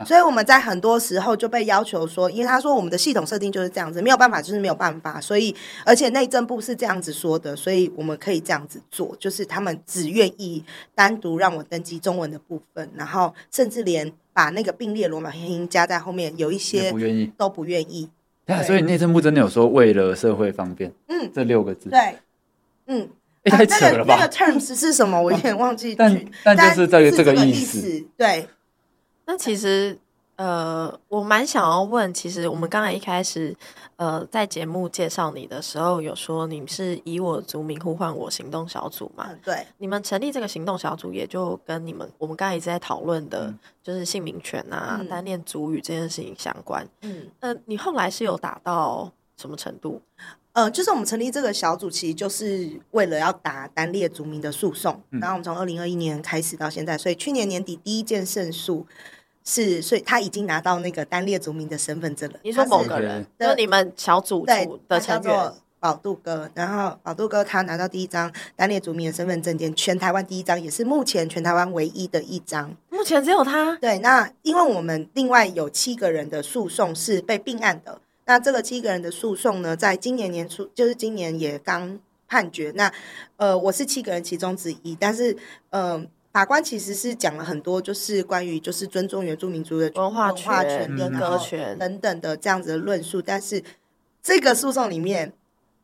[0.06, 5.20] 所以我们在很多时候就被要求说，因为他说我们的系统设定就是这样子，没有办法，就是没有办法。
[5.20, 5.54] 所以，
[5.86, 10.64] 而且内政部是这样子说的，所以我们可以这样子做，就是他们只愿意
[10.96, 18.10] 单独让我登记中文的部分，然后甚至连把那个并列罗马拼音加在后面，有一些不愿意，都不愿意。
[18.46, 22.16] 对，所以内政部真的有说为了社会方便，嗯，这六个字，对，
[22.86, 23.10] 嗯，
[23.46, 24.16] 太扯了吧？
[24.16, 25.22] 那个 terms 是什么？
[25.22, 25.96] 我有点忘记。
[25.96, 28.48] 但但就是这个这个意思，对。
[29.26, 29.98] 那其实。
[30.40, 33.54] 呃，我蛮想要问，其实我们刚才一开始，
[33.98, 39.28] 呃，在节目介绍你的时候，有说你是以我族名呼唤我行动小组嘛？
[39.30, 46.88] 嗯，对，你们成立这个行动小组，也就跟你们我们刚才一直在讨论的，嗯、就是姓名权啊、嗯、单恋族语这件事情相关。
[47.02, 50.02] 嗯，那你后来是有打到什么程度？
[50.54, 55.02] 呃，就是我们成立这个小组，其实就是为了要打单列族民的诉讼。
[55.12, 58.86] 嗯、然后我们从二零二一年开始到现在，所以去年年底第一件胜诉。
[59.46, 62.40] 是，所以他已经拿到那个单列族民的身份证了。
[62.44, 72.76] 你说某个人，就你们小组组的成员宝杜哥，然后宝杜哥他拿到第一张单列族民的身份证件，全台湾第一张，也是目前全台湾唯一的一张。
[72.92, 73.76] 目前只有他。
[73.78, 82.72] 对，那因为我们另外有七个人的诉讼是被并案的，那这个七个人的诉讼呢，在今年年初，就是今年也刚判决。
[82.76, 82.94] 那
[83.38, 85.36] 呃，我是七个人其中之一，但是
[85.72, 85.84] 嗯。
[85.94, 93.64] 呃法官其实是讲了很多，就是关于就是尊重原住民族的文化权、人格权等等的这样子的论述，但是
[94.22, 95.34] 这个诉讼里面，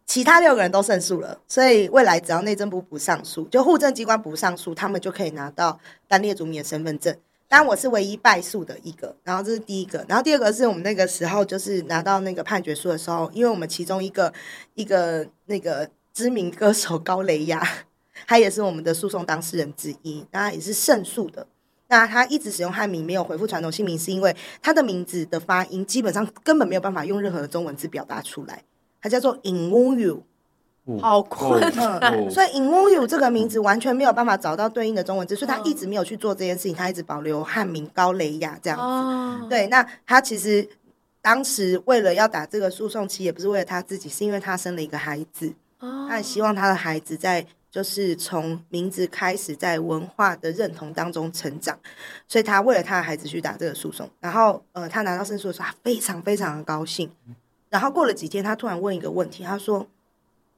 [0.05, 7.17] 其他六个人都胜诉了，所以未来只要内政部不上诉，就户政机关不上诉，他们就可以拿到单列族民的身份证。
[7.47, 14.33] 当然我是唯一败诉的一个，然后这是第一个，然后第二个是我们那个时候就是拿到那个判决书的时候，因为我们其中一个
[14.73, 17.61] 一个那个知名歌手高雷亚。
[18.25, 21.45] 他也是我们的诉讼当事人之一，那他也是胜诉的。
[21.89, 28.63] 那他一直使用汉名，没有回复传统姓名，是因为他的名字的发音基本上根本没有办法用任何的中文字表达出来。
[29.01, 30.21] 他叫做 IN WOU
[31.01, 32.29] 好困难。
[32.29, 36.75] 所以 Inwoyu 这个名字完全没有办法找到对应的中文字，所以他一直没有去做这件事情。
[36.75, 38.83] 他一直保留汉名高雷雅这样子。
[38.83, 40.67] 哦、对，那他其实
[41.21, 45.53] 当时为了要打这个诉讼，其实也不是为了他自己，是因为他生了一个孩子。
[45.79, 47.45] 哦、他很希望他的孩子在。
[47.71, 51.77] 就是从名字开始，在文化的认同当中成长，
[52.25, 54.09] 所以他为了他的孩子去打这个诉讼。
[54.21, 57.11] 然后，呃，他拿到胜诉的时候，他非常非常的高兴。
[57.69, 59.85] 然后过了几天，他突然问一个问题，他说：“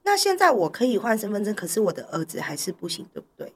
[0.08, 3.52] 那现在我可以换身份证，可是我的儿子还是不行，对不对？”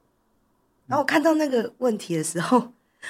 [0.86, 2.68] 然后我看到那个问题的时候，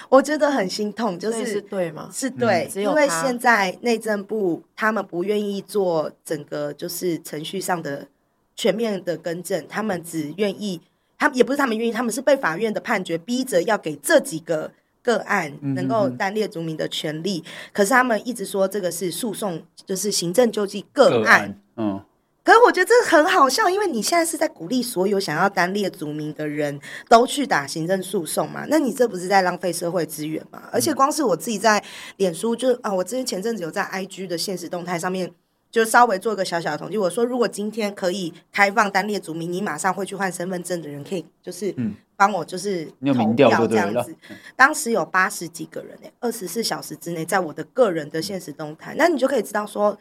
[0.09, 2.09] 我觉得很心痛，就是是对吗？
[2.13, 8.07] 是对，嗯，因为现在内政部他们不愿意做整个就是程序上的。
[8.55, 10.79] 全面的更正，他们只愿意，
[11.19, 14.71] 他们也不是他们愿意，他们是被法院的判决逼着要给这几个
[15.03, 17.43] 个案能够单列族民的权利。
[17.73, 21.23] 可是他们一直说这个是诉讼，就是行政救济个案。
[21.23, 22.05] 个案嗯，
[22.45, 28.65] 可是我觉得这很好笑，因为你现在是在鼓励所有想要单列族名的人都去打行政诉讼嘛？
[28.69, 30.63] 那你这不是在浪费社会资源吗？
[30.73, 31.83] 而且光是我自己在
[32.17, 35.33] 脸书就，就啊，我之前前阵子有在 IG 的现实动态上面。
[35.71, 41.75] 就稍微做个小小的统计，我说如果今天可以开放单列族名，你马上会去换身份证的人，可以就是
[42.15, 44.15] 帮我就是投票这样子。
[44.55, 49.99] 当时有八十几个人诶，二十四小时之内，在我的个人的现实动态，那你就可以知道说，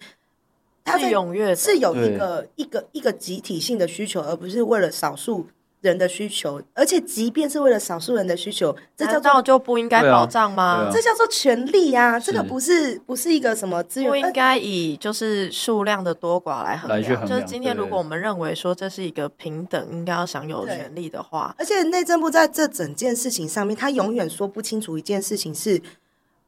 [0.83, 5.47] 他是踊跃，是有一个一个一个集体性的需求，而不是为了少数。
[5.81, 10.63] 人的需求，而且即便是为了少数人的需求，这叫做就不应该保障吗？
[10.63, 12.19] 啊啊、这叫做权利啊！
[12.19, 17.01] 这个不是不是一个什么资源，不应该以就是数量的多寡来衡量。
[17.01, 25.81] 衡量就是今天如果我们认为说这是一个平等，应该要享有权利的话，而且内政部在这整件事情上面，他永远说不清楚一件事情是：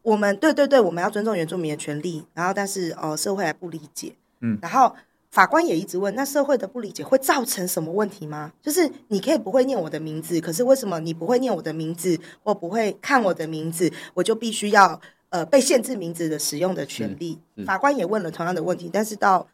[0.03, 4.95] 我们对对对，我们要尊重原住民的权利，然后但是哦，社会还不理解，嗯，然后。
[5.33, 8.53] 法官也一直问：那社会的不理解会造成什么问题吗？
[8.61, 17.39] 就是你可以不会念我的名字，可是为什么你不会念我的名字，或不会看我的名字，我就必须要呃被限制名字的使用的权利？
[17.65, 19.47] 法官也问了同样的问题，但是到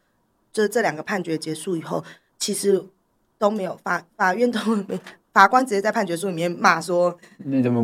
[0.52, 2.04] 这这两个判决结束以后，
[2.38, 2.84] 其实
[3.38, 5.00] 都没有法法院都没。
[5.32, 7.16] 法官直接在判决书里面骂说：“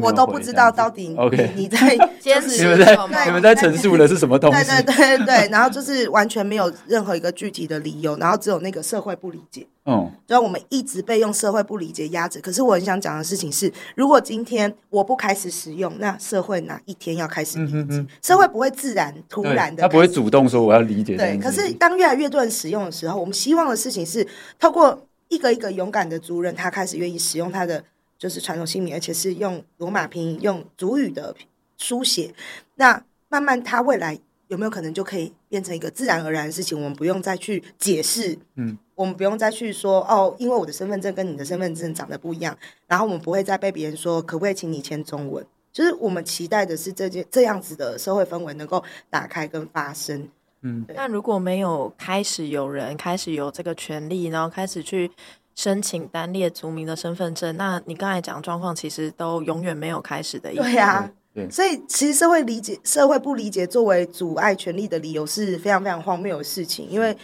[0.03, 1.17] 我都不知道到底你
[1.63, 4.65] 你在就是你们在你们在陈述的是什么东西？
[4.65, 9.65] 对对对对， 然后就是完全没有任何一个具体的理由，然后只有那个社会不理解。
[9.89, 12.41] 嗯，所以我们一直被用社会不理解压着。
[12.41, 18.05] 可是我很想讲的事情是，如果今天我不开始使用，那社会哪一天要开始理解？
[18.21, 21.17] 社会不会自然突然的，他不会主动说我要理解。
[21.17, 24.27] 对，可是当越来越多人使用的时候，我们希望的事情是
[24.59, 25.06] 透过。
[25.29, 27.85] 一个一个勇敢的族人，他开始愿意使用他的
[28.19, 31.35] 就是传统姓名，而且是用罗马拼音、用族语的
[31.77, 32.35] 书写。
[32.77, 34.19] 那慢慢，他未来
[34.49, 36.77] 有没有可能就可以变成一个自然而然的事情？
[36.79, 42.57] 我们不用再去解释，嗯，我们不用再去说哦，因为我的身份证跟你的身份证长得不一样，
[42.87, 45.45] 然后我们不会再被别人说可不可以请你签中文？
[45.73, 50.29] 就是我们期待的是这件这样子的社会氛围能够打开跟发生。
[50.67, 55.09] 嗯，但如果没有开始有人开始有这个权利，然后开始去
[55.55, 60.63] 申请单列族民的身份证，那你刚才讲的状况其实都永远没有开始的意思。
[60.63, 66.89] 对呀、啊，对，所以其实社会理解社会不理解作为阻碍权利的理由是非常非常荒谬的事情。
[66.91, 67.17] 因为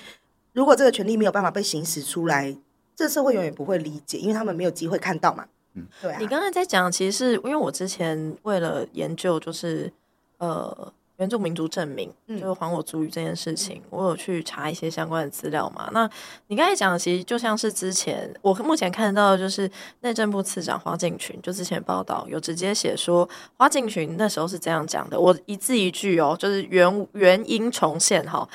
[0.52, 2.56] 如果这个权利没有办法被行使出来，
[2.94, 5.44] 这社会永远不会理解，因为他们没有机会看到嘛。
[5.74, 6.18] 嗯，对啊。
[6.20, 9.92] 你刚才在讲，其实是因为我之前为了研究，就是
[10.38, 10.92] 呃。
[11.22, 15.88] 原住民族证明，就是还我族语这件事情，嗯、我有去查一些相关的资料嘛。
[15.92, 16.10] 那
[16.48, 19.70] 你刚才讲的，其实就像是之前我目前看到的，就是
[20.00, 28.48] 内政部次长花敬群，就之前报道有直接写说，花敬群那时候是这样讲的，我一字一句哦，就是原原因重现哈。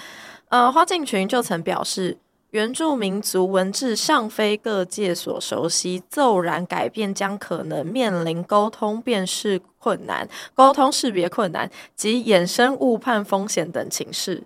[0.50, 2.18] 呃，花敬群就曾表示。
[2.52, 14.44] 原住民族文字尚非各界所熟悉，骤然改变将可能面临沟通辨识困难、沟通识别困难及衍生误判风险等情势。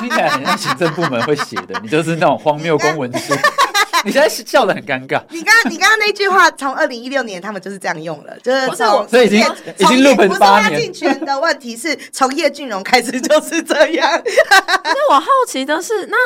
[0.00, 3.32] 听起来很像行政部门会写的，你就是那种荒谬公文书。
[4.04, 5.22] 你现在笑的很尴尬。
[5.30, 9.40] 你刚刚你刚刚那句话，从二零一六年他们就是这样用了，就是从所以已经
[9.78, 10.28] 已经录了八年。
[10.28, 14.10] 不是花敬群的问题，是从叶俊荣开始就是这样。
[14.82, 16.16] 那我好奇的是，那。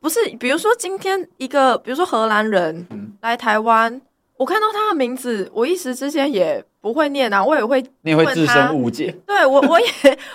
[0.00, 2.84] 不是，比如说今天一个，比如说荷兰人
[3.20, 4.00] 来台湾，嗯、
[4.42, 9.86] 我看到他的名字，我一时之间也不会念啊，我也会，你也会自身误解，对我 我也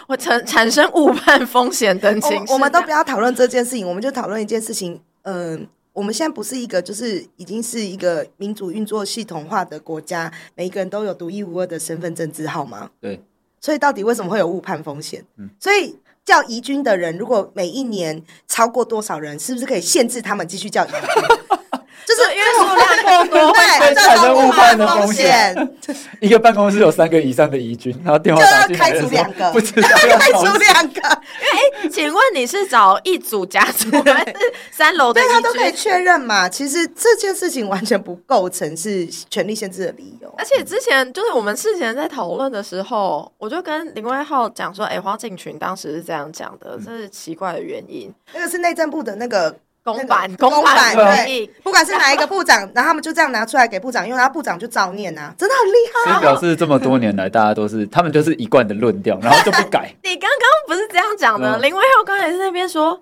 [0.08, 4.98] 我产产生误判风险等情我，我们都不要讨论这件事情，我们就讨论一件事情。
[5.24, 12.90] 嗯、呃，我们现在不是一个就是已经是一个民主运作系统化的国家，每一个人都有独一无二的身份证字号吗？
[13.02, 13.22] 对，
[13.60, 15.22] 所以到底为什么会有误判风险？
[15.38, 15.98] 嗯，所以。
[16.28, 20.86] 叫移军的人，如果每一年超过多少人，是不是可以限制他们继续叫？
[22.08, 23.60] 就是因为数量过多会
[23.94, 25.54] 产生误判的风险。
[26.22, 31.02] 一个办公室有三个以上的移军，然后电话打进来的时候，开除两个，不知道要开除两个。
[31.84, 34.36] 因为，请问你是找一组家族，还是
[34.72, 35.22] 三楼的？
[35.22, 36.48] 对，他都可以确认嘛。
[36.48, 40.34] 其实这件事情完全不构成是权力限制的理由。
[40.38, 48.14] 而且之前就是我们事前在讨论的时候，我就跟林威浩讲说：“哎，花敬群当时是这样讲的，这是奇怪的原因。
[48.34, 49.54] 那个是内政部的那个。”
[49.94, 56.12] 公版，公版，对，不管是哪一个部长， 然后他们就这样拿出来给部长用，然后部长就照念啊，真的很厉害。
[56.12, 59.96] 所以表示这么多年来，大家都是他们就是一贯的论调，然后就不改。
[60.04, 61.58] 你刚刚不是这样讲的？
[61.60, 63.02] 林威浩刚才在那边说，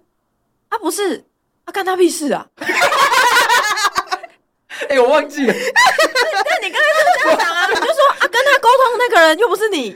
[0.70, 1.24] 啊不是，
[1.66, 2.46] 啊干他屁事啊！
[4.90, 5.54] 哎，我忘记了。
[5.54, 7.66] 那你刚才是这样讲啊？
[7.68, 9.96] 你就说啊，跟他沟通那个人又不是你。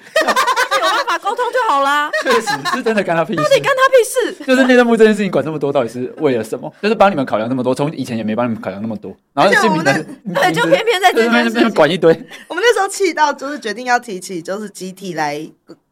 [0.80, 2.10] 有办法沟通就好啦。
[2.24, 3.44] 确实是真的干他屁事。
[3.44, 4.46] 到底干他屁事？
[4.46, 6.74] 就是内政部这件事情管这么多，到底是为了什么？
[6.82, 9.16] 就是帮你们考量那么多，从以前也没帮你们考量那么多。
[9.34, 12.12] 然后就对，就偏偏在这边管一堆。
[12.48, 15.48] 我们那时候气到，就是决定要提起，就是集体来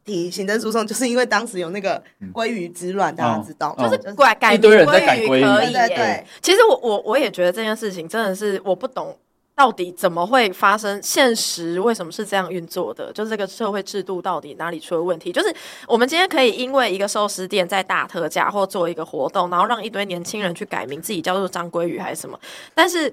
[0.05, 2.01] 提行政诉讼，就是因为当时有那个
[2.33, 6.25] 鲑鱼之乱，大家知道，就是改改一堆人在改鲑鱼，可以对。
[6.41, 9.17] 其实我我我也觉得这件事情真的是我不懂。
[9.57, 11.01] 到底怎么会发生？
[11.01, 13.11] 现实为什么是这样运作的？
[13.11, 15.31] 就是这个社会制度到底哪里出了问题？
[15.31, 15.51] 就是
[15.87, 22.39] 我们今天可以因为一个寿司店在大特价或做一个活动，然后让一堆年轻人去改名，自己叫做张鲑鱼还是什么？
[22.75, 23.11] 但是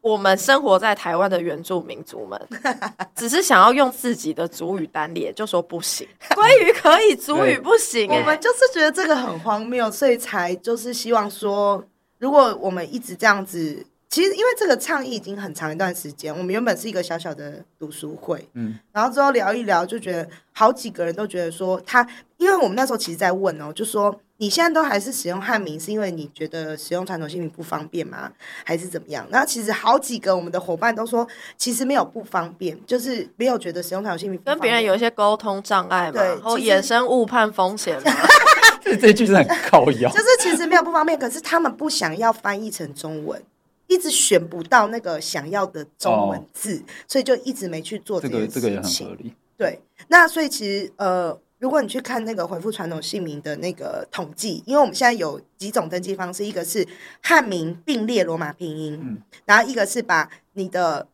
[0.00, 2.48] 我们生活在台湾的原住民族们，
[3.14, 8.10] 只是想要用自己的族语单列，就说不行，鲑鱼可以，族语不行。
[8.10, 11.84] 我们就是觉得这个很荒谬，所以才就是希望说，
[12.18, 13.84] 如果我们一直这样子。
[14.10, 22.06] 其实，因为这个倡议已经很长一段时间，我们原本是一个小小的读书会，嗯，然后之后聊一聊，就觉得好几个人都觉得说他，
[22.38, 28.32] 因为我们那时候其实在问哦，就说你现在都还是使用汉名，是因为你觉得使用传统姓名不方便吗？
[28.64, 29.26] 还是怎么样？
[29.30, 31.28] 然后其实好几个我们的伙伴都说，
[31.58, 38.10] 其实没有不方便，就是没有觉得使用传统姓名跟别人有一些沟通障碍嘛，对，然后衍生误判风险嘛，
[38.80, 43.42] 这这句是很靠腰， 就是其实没有不方便，可是他们不想要翻译成中文。
[43.88, 48.46] 一直选不到那个想要的中文字，哦、所以就一直没去做这个。
[48.46, 49.34] 这个也很合理。
[49.56, 56.86] 对，那所以其实呃，如果你去看那个回复传统姓名的那个统计，因为我们现在有几种登记方式，一个是
[57.22, 61.08] 汉名并列罗马拼音，嗯，然后一个是把你的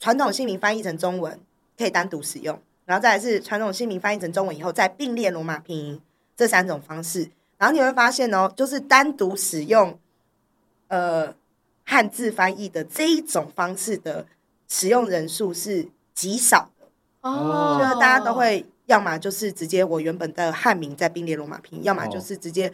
[0.00, 1.38] 传统姓名翻译成中文，
[1.78, 6.00] 可以单独使用，然后再来是传统姓名翻译成中文以后再并列罗马拼音，
[6.36, 9.98] 这三种方式，然后你会发现哦，就是单独使用，
[10.88, 11.34] 呃。
[11.84, 14.26] 汉字翻译的这一种方式的
[14.68, 16.86] 使用人数是极少的
[17.20, 22.72] 哦，就是大家都会要么就是直接我原本的汉名再并列罗马拼音，要么就是直接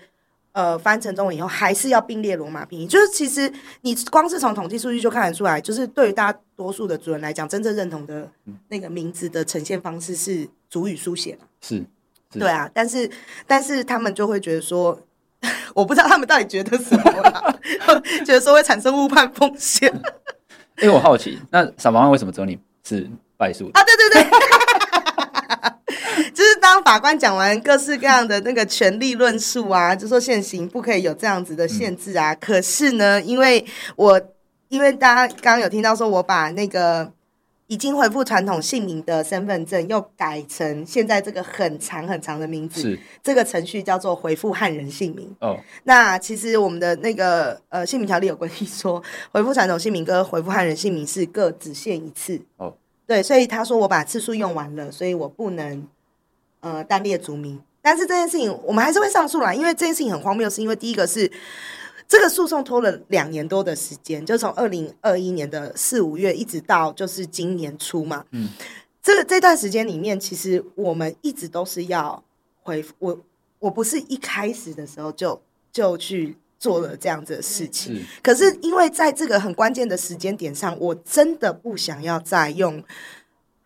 [0.52, 2.88] 呃翻成中文以后还是要并列罗马拼音。
[2.88, 3.52] 就是其实
[3.82, 8.30] 你光是从统计数据就看得出来，就是对于大多数的主人来讲，真正认同的
[8.68, 11.46] 那个名字的呈现方式是主语书写嘛？
[11.60, 11.84] 是，
[12.30, 13.10] 对啊，但是
[13.46, 15.00] 但是他们就会觉得说。
[15.74, 17.56] 我不知道他们到底觉得什么啦，
[18.24, 19.92] 觉得说会产生误判风险。
[20.82, 23.70] 因为我好奇，那傻毛汉为什么只有你是败诉？
[23.74, 24.30] 啊，对对对，
[26.32, 32.32] 就是当法官讲完各式各样的那个权利论述啊，就说现行不可以有这样子的限制啊。
[32.32, 33.64] 嗯、可是呢，因为
[33.96, 34.20] 我
[34.68, 37.12] 因为大家刚刚有听到说我把那个。
[37.70, 42.80] 已经回复传统姓名的身份证，又改成现在这个很长很长的名字。
[42.80, 45.32] 是这个程序叫做回复汉人姓名。
[45.38, 49.00] 哦，那其实我们的那个呃姓名条例有规定说，
[49.30, 52.42] 回复传统姓名跟回复汉人姓名是各只限一次。
[52.56, 52.74] 哦，
[53.06, 55.86] 对，所以他说我把次数用完了，所以我不能
[56.58, 57.62] 呃单列族名。
[57.80, 61.30] 但是这件事情我们还是会上诉啦，因为这件事情很荒谬，是因为第一个是。
[62.10, 68.24] 这个诉讼拖了两年多的时间，就从二零二一年的四五月一直到就是今年初嘛。
[68.32, 68.48] 嗯，
[69.00, 72.20] 这个这段时间里面，其实我们一直都是要
[72.64, 73.20] 回复我，
[73.60, 75.40] 我不是一开始的时候就
[75.70, 77.94] 就去做了这样子的事情。
[77.94, 82.82] 是，可是因为在这个很关键的时间点上，我真的不想要再用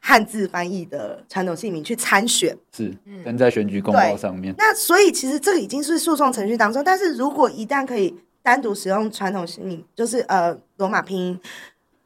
[0.01, 4.55] 汉字翻译的传统姓名去参选，是跟在选举公报上面。
[4.59, 8.15] 那所以其实这个已经是诉讼程序当中，但是如果一旦可以。
[8.45, 11.41] 单独使用传统姓名，就是呃罗马拼音，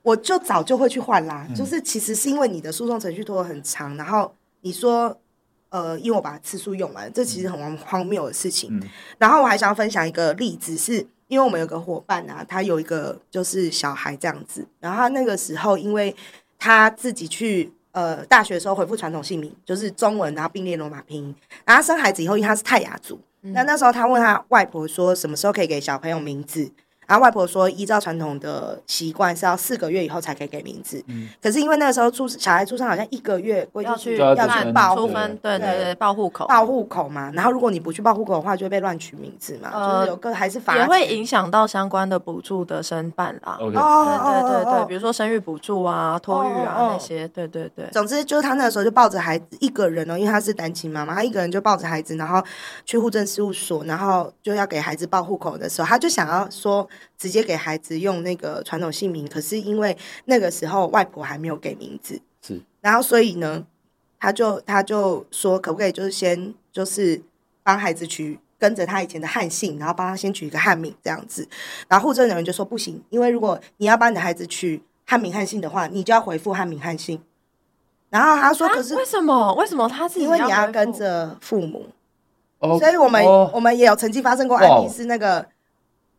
[0.02, 1.44] 我就早就会去换啦。
[1.48, 5.20] 嗯、就是其实是因为你的诉讼程序拖得很长，然后你说
[5.70, 8.70] 呃，因为我把次数用完，这其实很荒荒谬的事情。
[8.72, 16.14] 嗯、然后我还想要分享一个例子是，是因为我们有个伙伴啊，他有一个就是小孩这样子，然后他那个时候因为
[16.56, 21.34] 他自己去呃大学的时候回复传统姓名，就是中文，然后并列罗马拼音，
[21.64, 23.20] 然后他生孩子以后，因为他是泰雅族。
[23.40, 26.70] 那那时候他问他外婆说，什么时候可以给小朋友名字？
[27.08, 31.02] 然后外婆说，依照传统的习惯是要四个月以后才可以给名字。
[31.06, 37.32] 嗯，可是因为那个时候出小孩出生好像一个月要去要去报出分，对对对，报户口报户口嘛。
[37.32, 39.70] 然后如果你不去报户口的话，就会被乱取名字嘛。
[39.72, 43.56] 就是有个还是罚，也会影响到相关的补助的申办啦。
[43.58, 47.86] OK，对对对，比如说生育补助啊、托育啊那些，对对对。
[47.90, 52.44] 总之就是他那个时候就抱着孩子一个人哦，因为他是单亲妈妈，他一个人就抱着孩子，然后
[52.84, 56.86] 去户政事务所，然后就要给孩子报户口的时候，他就想要说。
[57.16, 59.96] 直接给孩子用那个传统姓名，可是因为
[60.26, 63.66] 那个时候外婆还没有给名字，是，然后所以呢，
[64.20, 67.20] 他就他就说可不可以就是先就是
[67.62, 71.48] 帮孩子取跟着他以前的汉姓，然后帮他先取一个汉名这样子，
[71.88, 77.20] 然后户政人员就说不行，因为如果你要帮你的孩子取汉名汉姓的话，你就要回复汉名汉姓。
[78.10, 79.54] 然后他说可是、啊、为什么？
[79.54, 81.86] 为什么他是因为你要跟着父母，
[82.60, 85.44] 哦、所以我们、哦、我们也有曾经发生过案例是那个。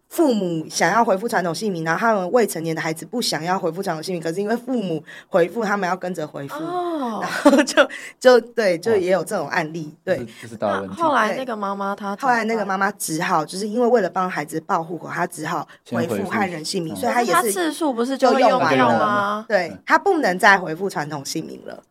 [0.10, 7.88] 父母想要回复传统姓名，然后他们未成年的孩子不想要回复传统姓名，可是因为父母回复，他们要跟着回复，哦、然后就
[8.20, 9.88] 就对，就也有这种案例。
[9.88, 11.00] 哦、对，这是大问题。
[11.00, 19.46] 后来那个妈妈她，后来那个妈妈只好就是因为为了帮孩子报户口，她只好回复汉人姓名，所以她也是次数不是就用完了吗？
[19.48, 21.84] 对，她不能再回复传统姓名了。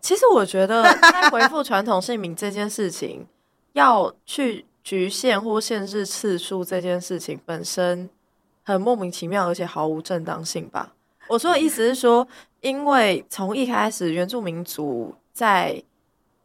[0.00, 3.26] 其实我觉得在恢复传统姓名这件事情
[3.72, 4.64] 要去。
[4.84, 8.08] 局限或限制次数这件事情本身
[8.62, 10.92] 很莫名其妙，而且毫无正当性吧？
[11.26, 12.28] 我说的意思是说，
[12.60, 15.82] 因为从一开始原住民族在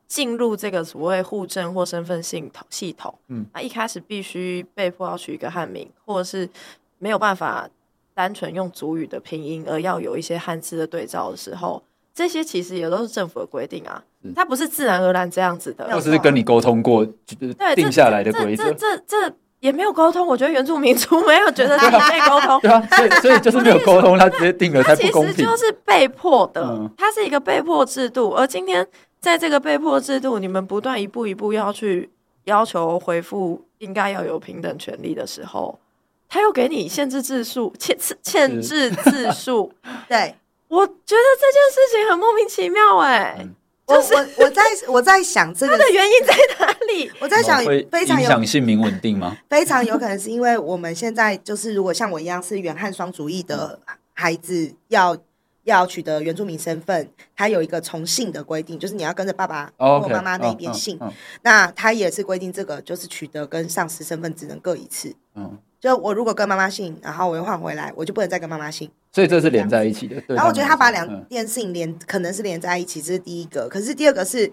[0.08, 6.50] 进入这个所谓户政或身份系统系统，嗯，啊，一开始必须被迫要取一个汉名，或者是
[6.98, 7.70] 没有办法
[8.14, 11.84] 单纯用族语的拼音，而要有一些汉字的对照的时候。
[12.20, 14.04] 这些其实也都是政府的规定啊，
[14.36, 18.66] 它不是自然而然这样子的，或者是跟你沟通过，就是定下来的规则。
[18.74, 25.34] 这这这也没有沟通，我觉得原住民族没有觉得 他被沟通，对啊，所以所以就是没有沟通，他直接定了，他不公平。
[25.34, 28.32] 其实就是被迫的，它是一个被迫制度。
[28.32, 28.86] 而今天
[29.22, 32.10] 在这个被迫制度，你们不断一步一步要去
[32.44, 35.80] 要求回复应该要有平等权利的时候，
[36.28, 39.72] 他又给你限制字数，限限制字数，
[40.10, 40.36] 对。
[40.70, 43.48] 我觉得这件事情很莫名其妙哎、欸，
[43.88, 47.12] 就是我我我在我在想这个 它的原因在哪里？
[47.20, 47.58] 我在想
[47.92, 49.36] 非常有影响姓名稳定吗？
[49.50, 53.80] 非常有可能是因为我们现在就是如果像我一样是原汉双族裔的
[54.14, 55.18] 孩子要
[55.64, 61.00] 要取得原住民身份，他有一个从姓的规定，就是你要跟着爸爸或妈妈那边姓。
[61.42, 65.16] 那他也是规定这个就是取得跟上司身份只能各一次。
[65.36, 65.58] 嗯。
[65.80, 68.90] 就我如果跟妈妈姓，然后我又换回来，我就不能再跟妈妈姓。
[69.12, 70.22] 所以这是连在一起的。
[70.28, 73.68] 然后我觉得他把两件事情连，可能是连在一起，这是第一个。
[73.70, 74.52] 可是第二个是，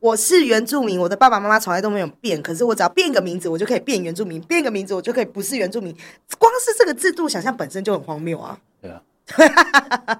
[0.00, 5.96] 我是原住民，我的爸爸妈妈从来都没有变，可是我只要变一个名字，我就可以变原住民；变一个名字，我就可以不是原住民。
[6.38, 8.58] 光是这个制度想象本身就很荒谬啊！
[8.82, 9.02] 对啊。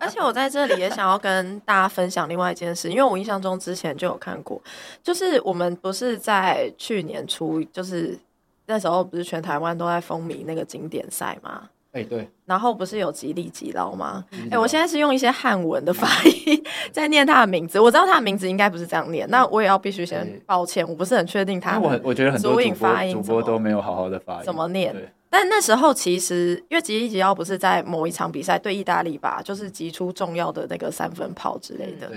[0.00, 4.62] 而且我在这里也想要跟大家分享另外一件事，因为我印象中之前就有看过，
[5.02, 8.18] 就是我们不是在去年初，就是。
[8.66, 11.68] 那时候不是全台湾都在风靡那个经典赛吗？
[11.92, 12.28] 哎，对。
[12.44, 14.24] 然后不是有吉利吉捞吗？
[14.50, 16.62] 哎，我现在是用一些汉文的发音
[16.92, 21.78] 在念他的名字，我知道他的名字应该不是这样念，那我也要必须先抱歉，我不是很确定他。
[21.78, 24.94] 我我觉得很多主播主播都没有好好的发音，怎么念？
[25.30, 32.10] 但那时候其实，因为吉利吉捞不是在某一场比赛对意大利吧，就是击出重要的那个三分炮之类的。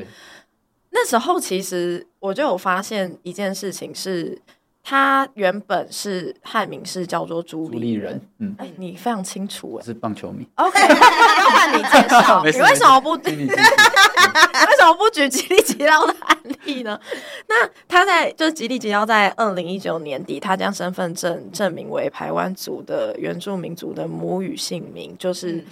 [0.89, 4.41] 那时候其实我就有发现一件事情是。
[4.89, 10.47] 他原本是汉名是叫做朱立人，嗯，哎，你非常清楚哎，是棒球迷。
[10.55, 13.11] OK， 要换你介绍，你为什么不？
[13.11, 13.55] 为
[14.79, 16.99] 什么不举吉利吉捞的案例呢？
[17.47, 25.65] 那他在就是吉利吉捞在二零一九年底，他将身份证证明为台湾族的原住民族的母语姓名，就是，嗯、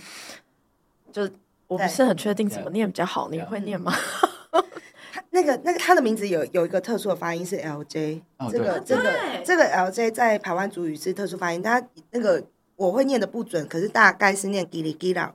[1.11, 1.27] 就
[1.65, 3.91] 我不是很确定怎么念比较好，你会念吗？
[5.31, 9.13] 那个那个他的名字有有一个特殊的发音是 LJ，这个这个
[9.45, 12.43] 这个 LJ 在台湾族语是特殊发音，他那个
[12.75, 15.33] 我会念的不准，可是大概是念吉利吉捞。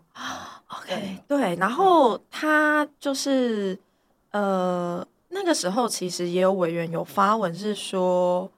[0.69, 3.79] OK，对，然后他就是
[4.31, 8.51] 呃那个时候其实也有委员有发文是说，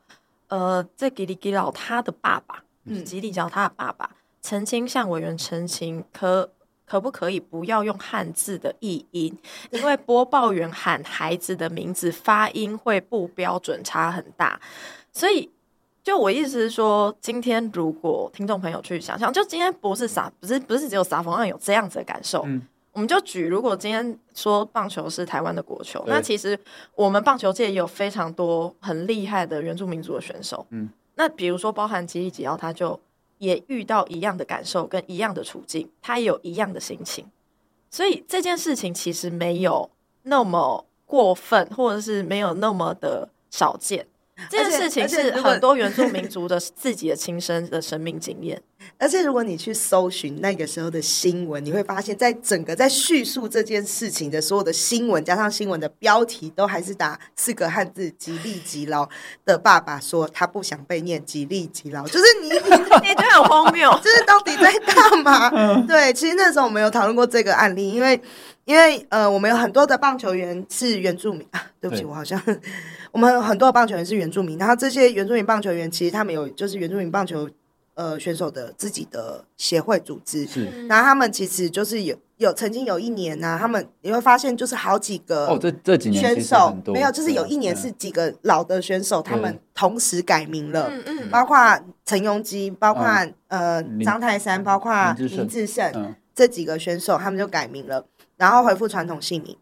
[0.49, 4.11] 呃这吉利吉捞他的爸爸，嗯，吉利吉捞他的爸爸
[4.41, 6.51] 曾经向委员澄清可。
[6.87, 9.37] 可不可以不要用汉字的译音？
[9.71, 14.61] 因为播报员喊孩子的名字发音会不标准，差很大。
[15.11, 15.51] 所以，
[16.03, 22.43] 就我意思是说，今天如果听众朋友去想象，就今天不是撒，不是不是只有撒丰岸有这样子的感受。
[22.47, 22.61] 嗯，
[22.93, 26.59] 我们就举，如果今天说棒球是台湾的国球，那其实
[26.95, 30.67] 我们棒球界也有非常多很厉害的原住民族的选手。
[30.71, 33.01] 嗯，那比如说包含吉利吉奥，他就。
[33.39, 37.27] 也遇到一样的感受跟一样的处境，他也有一样的心情，
[37.91, 39.91] 所以这件事情其实没有
[40.23, 44.07] 那么过分，或者是没有那么的少见。
[44.51, 48.61] 这件事情是很多原住民族的自己的亲身的生命经验。
[48.99, 59.09] 而且，如果你去搜寻那个时候的新闻，你会发现在整个在叙述这件事情的所有的新闻，加上新闻的标题，都还是打四个汉字“吉利吉劳”
[59.45, 62.49] 的爸爸说他不想被念“吉利吉劳”，就是你，
[63.03, 65.51] 你觉得很荒谬， 就是到底在干嘛？
[65.87, 68.21] 对，其实那时候我们有讨论过这个案例，因为
[68.65, 72.41] 因为呃，我们有很多的棒球员是原住民啊，对不起，我好像
[73.13, 77.49] 我们有很多的棒球员是原住民，然后这些原住民棒球员其实他们有就是原住民棒球。
[77.95, 91.57] 呃，选手的自己的协会组织，是，然后他们其实就是有有曾经有一年呢、啊，他们你会发现就是好几个哦，这这几年选手没有，就是有一年是几个老的选手，他们同时改名了，嗯嗯，包括
[92.05, 93.05] 陈庸基，包括
[93.47, 98.05] 呃张泰山，包括林志胜这几个选手，他们就改名了，
[98.37, 99.57] 然后回复传统姓名。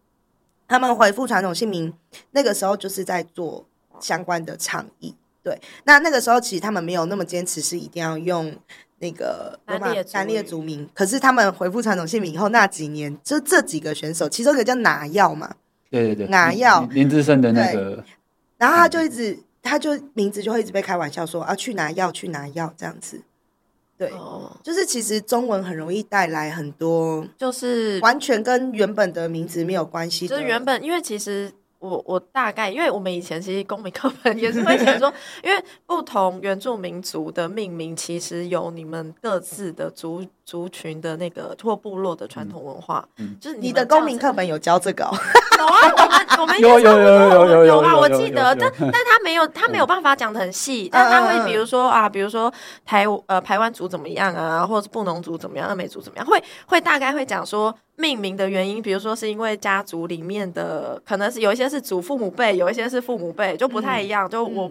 [0.66, 1.93] 他们回复传统姓名
[2.30, 3.66] 那个时候就是在做
[4.01, 5.14] 相关的倡议。
[5.43, 8.55] 对，那那个时候其实他们没有那么坚持，是一定要用
[9.01, 9.59] 那个
[10.12, 10.88] 单列族名。
[10.95, 15.53] 可是他们恢复传统姓名以后，那几年就这几个选手，其中一个叫拿药嘛，
[15.90, 18.05] 对对对，拿药林志胜的那个，
[18.57, 23.20] 然后他就一直，他就名字就会一直被开玩笑说啊，去拿药，去拿药这样子。
[23.99, 30.28] 对，哦、就是其实中文很容易带来很多，就是完全跟原本的名字没有关系。
[30.28, 31.53] 就是原本，因为其实。
[31.83, 35.12] 我我大概，因为我们以前其实公民课本也是会写说，
[35.43, 45.05] 因为不同原住民族的命名其实有你们各自的族族群的那个或部落的传统文化，嗯，就是你，你的公民课本有教这个？
[45.59, 52.53] 有啊，我们我们有有有有有有啊，我记得，但 但他没有他没有办法讲的很细，但他会比如说啊，比如说
[52.85, 57.74] 台呃台湾族怎么样啊，或者是布农族怎么样，阿美族怎么样，会会大概会讲说。
[58.03, 64.26] 命名的原因，比如说是因为家族里面的，可能是有一些是祖父母辈，有一些是父母辈，就不太一样。
[64.26, 64.68] 嗯、就我，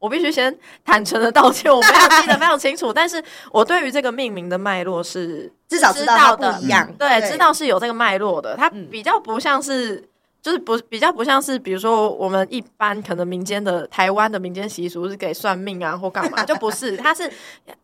[0.00, 0.52] 我必须先
[0.84, 2.92] 坦诚的道歉，我没有记得非常清楚。
[2.92, 3.22] 但是
[3.52, 8.56] 我对于这个命名的脉络是至少知道的，一样，对，对知道是有这个脉络的。
[8.56, 10.02] 它比较不像是，
[10.42, 17.30] 就是不比较不像是，比如说我们一般可能民间的台湾的民间习俗是给算命啊或干嘛， 就不是，它是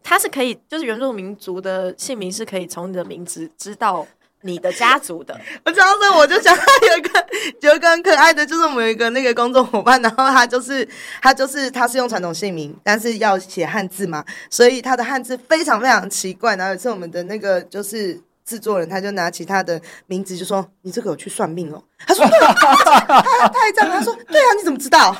[0.02, 4.04] 它是可以，就是原住民族的姓名是可以从你的名字知道。
[4.42, 7.26] 你的家族的， 我知道这，我就想到有一个
[7.68, 10.88] 有一个很可爱的，就是我们有一个那个工作伙伴，然后他就是
[11.20, 16.54] 他就是他是用传统姓名，但是要写汉字嘛，所以他的汉字非常非常奇怪。
[16.56, 25.14] 然后有一次我们的那个就是制作人，他就拿起他的名字就说：“你这个有去算命哦？”他说：“对啊，他他还这样，他说：“对啊，你怎么知道？”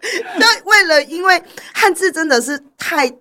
[0.00, 1.42] 就为了因为
[1.74, 3.12] 汉字真的是太。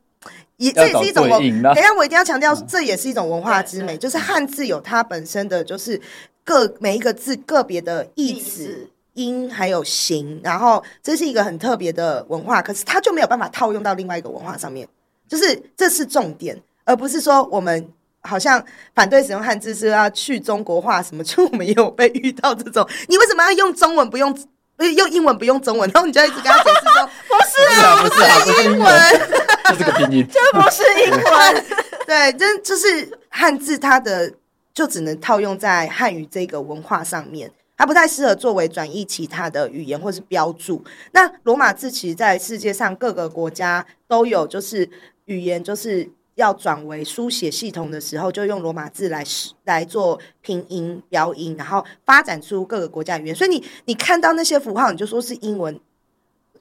[0.58, 6.00] 也这也是一种文，等下我一定要强调，这也是一种文化之美，就是汉字有它本身的就是
[6.44, 14.88] 各每一个字个别的意思、音还有形，然后这是一个很特别的文化，可是它就没有办法套用到另外一个文化上面，
[15.28, 16.60] 就是这是重点。
[16.86, 17.88] 而不是说我们
[18.22, 18.64] 好像
[18.96, 21.24] 反对使用汉字是要去中国化什么？
[21.24, 24.36] 就我们也有被遇到这种，你为什么要用中文不用？
[24.78, 29.22] 不是用英文不用中文，然后你就一直跟他解释说 不是啊，不是啊，不是英文，
[29.66, 31.66] 这是个拼音，这不是英文。
[32.06, 34.32] 对，这就是汉字，它的
[34.74, 40.84] 就只能套用在汉语这个文化上面，它不太适合作为转译其他的语言或是标注。
[41.12, 44.90] 那罗马字其实在世界上各个国家都有，就是
[45.26, 46.10] 语言就是。
[46.38, 49.24] 要转为书写系统的时候，就用罗马字来
[49.64, 53.36] 来做拼音标音，然后发展出各个国家语言。
[53.36, 55.80] 所以你你看到那些符号，你就说是英文，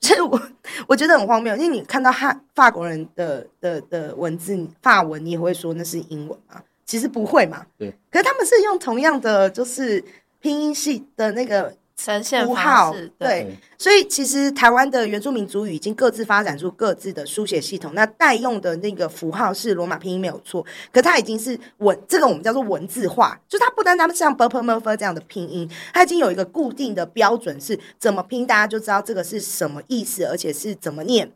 [0.01, 0.41] 这我
[0.87, 1.55] 我觉得很荒谬。
[1.57, 6.63] 因为你看到汉法国人的的的文字法文，你也会说那是英文吗？
[6.85, 7.67] 其实不会嘛。
[7.79, 7.91] 对。
[8.11, 10.03] 可是他们是用同样的就是
[10.41, 11.77] 拼音系的那个。
[11.97, 17.93] 呈现符号对，对，所以其实台湾的原住民族语已经各自发展出各自的书写系统。
[17.95, 31.33] 那代用的那个符号是罗马拼音没有错，可它已经是文，这个我们叫做文字化，就它不单单像 b p m f 这样的拼音，它已经有一个固定的标准，是怎么拼，大家就知道这个是什么意思，而且是怎么念。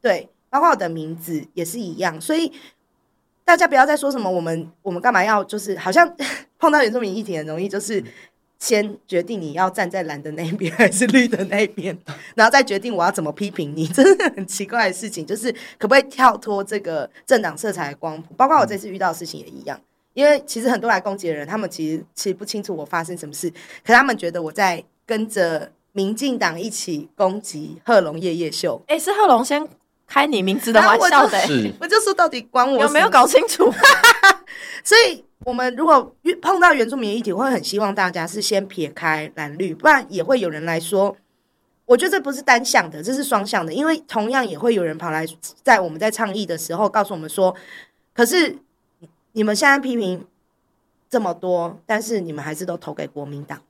[0.00, 2.52] 对，包括我的名字也是一样，所以
[3.44, 6.16] 大家不要再说什么我们我们干嘛要就是好像
[6.60, 8.02] 碰到原住民议题很容易就是。
[8.58, 11.96] 先决定你要站在蓝的那一边还是绿的那一边，
[12.34, 15.24] 然后再决定我要怎么批评你， 真的很奇怪的事情。
[15.26, 18.34] 就是可不可以跳脱这个政党色彩的光谱？
[18.34, 19.78] 包括我这次遇到的事情也一样，
[20.14, 23.50] 因为其实很多来攻击的人，他们其实其实不清楚我发生什么事，
[23.84, 28.82] 可他们觉得我在跟着民进党一起攻击贺龙夜夜秀。
[28.86, 29.66] 哎、欸，是贺龙先
[30.06, 33.72] 开你名字的玩笑的、欸， 我就，说到底关我有没有搞清楚？
[34.84, 35.24] 所以。
[35.44, 41.16] 我们如果遇碰到原住民议题，我会很希望大家是先撇开蓝绿，不然也会有人来说，
[41.84, 45.24] 我觉得这不是单向的，这是双向的，因为同样也会有人跑来
[45.62, 47.54] 在我们在倡议的时候告诉我们说，
[48.12, 48.58] 可是
[49.32, 50.26] 你们现在批评
[51.08, 53.60] 这么多，但是你们还是都投给国民党，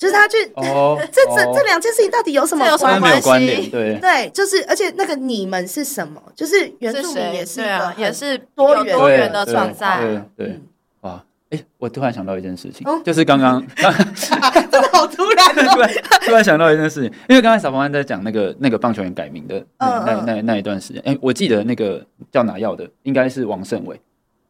[0.00, 3.68] 就是他去、 哦、这这这两件事情到底有什么有什么关系？
[3.68, 6.20] 对对，就是而且那个你们是什么？
[6.34, 7.60] 就是原住民也是
[7.98, 10.46] 也是多元多元的存在，对。
[10.46, 10.60] 对对
[11.02, 15.90] 哇，哎、欸，我突然想到一件事情，哦、就是刚刚 真的好突然、哦突然，
[16.24, 24.00] 突然想到一件事情，因为刚才小朋友在讲那个那个棒球员改名的那、嗯、那那那，一段时间，哎、欸，我记得那个叫拿药的，应该是王胜伟，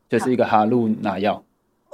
[0.08, 1.42] 就是一个哈路拿药。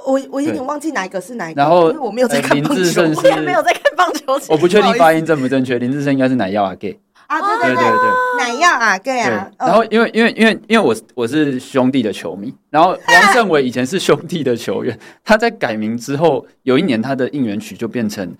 [0.05, 6.97] 我我有点忘记哪一个是哪一个，然后我没有在看棒球，我也没有在看棒球，我不确定发音正不正确，林志胜应该是奶药啊给。
[7.27, 9.19] 啊，对对对对，奶药啊，对。
[9.19, 9.51] 啊。
[9.59, 18.33] 然后因为因为因为因为我我是兄弟的球迷，然后王胜伟以前是兄弟的球员， 他在改名之后，有一年他的应援曲就变成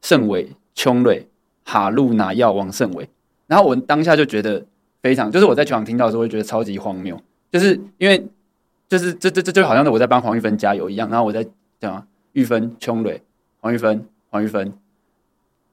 [0.00, 1.28] 胜伟琼磊
[1.64, 3.06] 哈路拿药王胜伟，
[3.46, 4.64] 然后我当下就觉得
[5.02, 7.20] 非常，就是我在球场听到的时候会觉得超级荒谬，
[7.52, 8.26] 就是因为
[8.90, 11.46] 就是这这这就好像是我在帮黄玉芬加油一样，然后我在
[11.80, 13.22] 讲玉芬琼磊
[13.60, 14.70] 黄玉芬黄玉芬。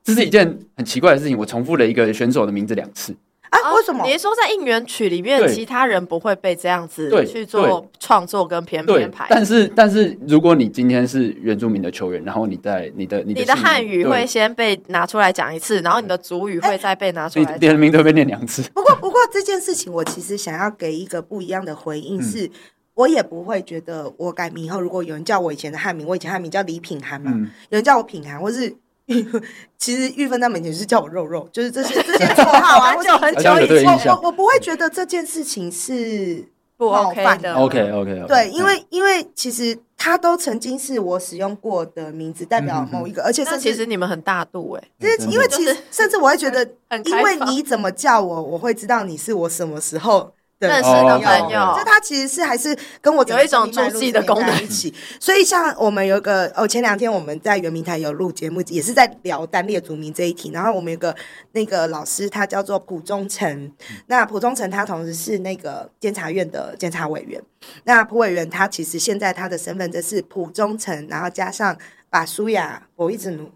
[0.03, 3.13] 这是一件很奇怪的事情，我重复了一个选手的名字两次
[3.49, 3.73] 啊？
[3.73, 4.05] 为什么？
[4.05, 9.25] 你是说在应援曲里面，其他人不会被这样子去做创作跟编编排？
[9.29, 18.61] 但是，但是如果你今天是原住民的球员，然后你在你的你的，你的汉语会先被拿出来讲一次，然后你的族语会再被拿出来讲，你的名字会被念两次。
[18.73, 22.51] 不过，不过这件事情我其实想要给一个不一样的回应是，是、嗯、
[22.97, 28.75] 我也不会觉得我改名以后，如果有人叫我以前的汉名，我以前汉名叫李品涵嘛，嗯、有人叫我品涵，或是。
[29.79, 36.45] 其实玉芬他们以前是叫我肉肉，就是这些这些绰号啊， 很久很久以前，我我我不会觉得这件事情是
[36.75, 37.53] 不 OK 的。
[37.53, 46.69] OK OK 对，因为因为其实他都曾经是我使用过的名字，代表某一个，而且是其实你们很大度哎，因为因为其实甚至我会觉得，
[47.05, 50.33] 因为你怎么叫我，我会知道你是我什么时候。
[50.59, 54.91] 认识的朋友，就他其实是还是跟我有一种助记的功能一起。
[55.19, 60.49] 所以像我们有一个哦，前两天我们在圆明台有录节目，也是在聊单列族名这一题。
[60.51, 61.15] 然后我们有个
[61.51, 63.71] 那个老师，他叫做蒲忠诚。
[64.07, 67.39] 那蒲忠诚他同时是那个监察院的监察委员。
[67.83, 71.77] 那蒲委员他其实现在他的身份就是蒲忠诚，然后加上
[72.09, 73.51] 把苏雅我一直努，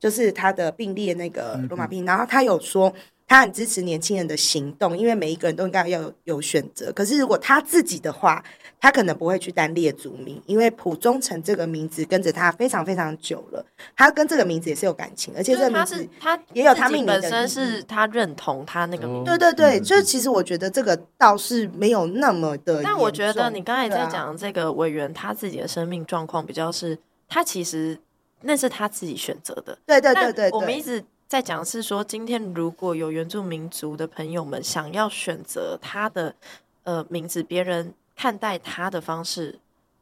[0.00, 2.04] 就是他的并列那个罗马病。
[2.04, 2.92] 然后他有说。
[3.32, 6.92] 他很支持年轻人的行动，因为每一个人都应该要有有选择。
[6.92, 8.44] 可是如果他自己的话，
[8.78, 13.64] 他可能不会去单列族名，因为蒲忠诚这个名字跟着他非常非常久了，
[13.96, 19.30] 他跟这个名字也是有感情，而且这个名字他也有他命名的本身是他认同他那个名字。
[19.30, 22.82] 对对对，就是其实我觉得这个倒是没有那么的。
[22.82, 26.98] 但我觉得你刚才在讲这个委员他自己的生命状况比较是，
[27.30, 27.98] 他其实
[28.42, 29.78] 那是他自己选择的。
[29.86, 31.02] 对对对对，我们一直。
[31.32, 36.34] 在讲是说，今天如果有原住民族的朋友们想要选择他的
[36.82, 39.58] 呃名字，别人看待他的方式，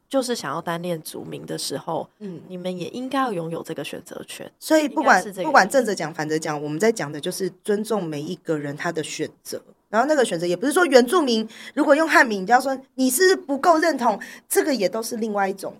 [0.09, 4.51] 就是想要单恋族名的时候，嗯，你们也应该要拥有这个选择权。
[4.59, 9.63] 所以不管不管正着讲反着讲，我们在讲的就是尊重每一个人他的选择。
[9.87, 14.19] 然后那个选择也不是说原住民如果用汉名，就要说你是不够认同，
[14.49, 15.77] 这个也都是另外一种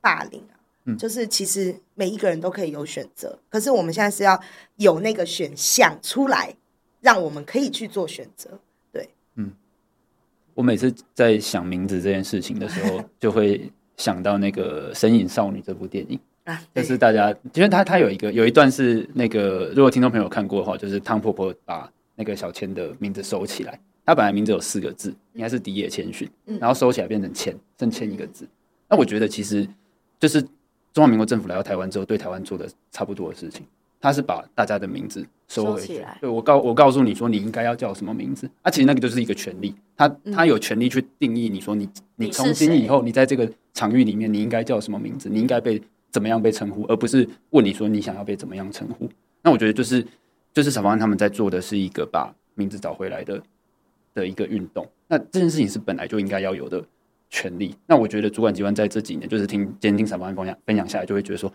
[0.00, 0.53] 霸凌啊。
[0.84, 4.40] 嗯，就是其实每一个人都可以有选择，可是我们现在是要
[4.76, 6.54] 有那个选项出来，
[7.00, 8.58] 让我们可以去做选择。
[8.92, 9.52] 对，嗯，
[10.54, 21.90] 我每次在想名字这件事情的时候， 就会想到那个《神影少女》这部电影啊，就是大家，因为他他有一个有一段是那个，如果听众朋友看过的话，就是汤婆婆把。
[22.16, 23.76] 那个小千的名字收起来，
[24.06, 26.30] 她本来名字有四个字，应该是荻野千寻，
[26.60, 28.46] 然后收起来变成千，剩千一个字。
[28.88, 29.68] 那我觉得其实
[30.20, 30.40] 就是
[30.94, 33.66] 中华民国政府来到台湾之后，对台湾做的差不多的事情，
[34.00, 36.02] 他是把大家的名字收回去。
[36.20, 38.48] 对，我告我告诉你说，你应该要叫什么名字？
[38.62, 41.86] 啊，其实那个就是一个权利，他他有权利去定义你说你
[42.16, 49.10] 你从今以后你在这个场域里面你应该叫什么名字，你应该被怎么样被称呼，而不是问你说你想要被怎么样称呼。
[49.42, 50.06] 那我觉得就是。
[50.54, 53.42] 就是小方他们在做的是一个把名字找回来的
[54.14, 56.80] 的一个运动，那这件事情是本来就应该要有的
[57.34, 57.74] 权利。
[57.88, 61.52] 那我觉得主管机关在这几年，就是听监听撒丰安分享分享下来，就会觉得说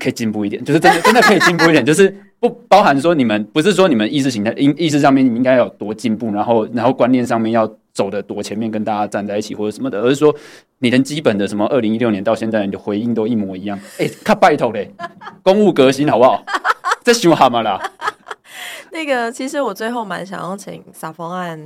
[0.00, 2.08] 可以进步一点，就是真的真的可以进步一点，就是
[2.40, 10.34] 不包含说你们不是说你们意识形态意意识上面你应该有多进步，然后然后观念上面要走得多前面，跟大家站在一起或者什么的，而是说
[10.78, 13.78] 你连基本的什么二零一六年到现在你的回应都一模一样。
[13.98, 14.90] 哎、欸，看拜托嘞，
[15.42, 16.42] 公务革新好不好？
[17.04, 17.80] 这凶蛤蟆啦！
[18.92, 21.58] 那个，其实我最后蛮想要请撒丰安，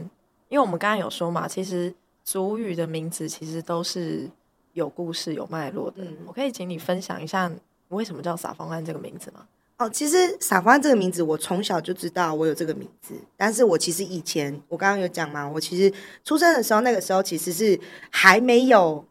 [0.49, 1.93] 因为我们刚刚有说嘛，其实
[2.25, 4.31] 族语的名字其实都是
[4.73, 6.03] 有故事、有脉络的。
[6.05, 7.51] 嗯，我可以请你分享一下，
[7.89, 9.47] 为什么叫撒丰安这个名字吗？
[9.79, 15.93] 哦，其实撒丰安这个名字，我从小就知道我有这个名字，但是我其实以前我刚刚有讲嘛，我其实
[16.25, 17.79] 出生的时候，那个时候其实是
[18.11, 19.05] 还没有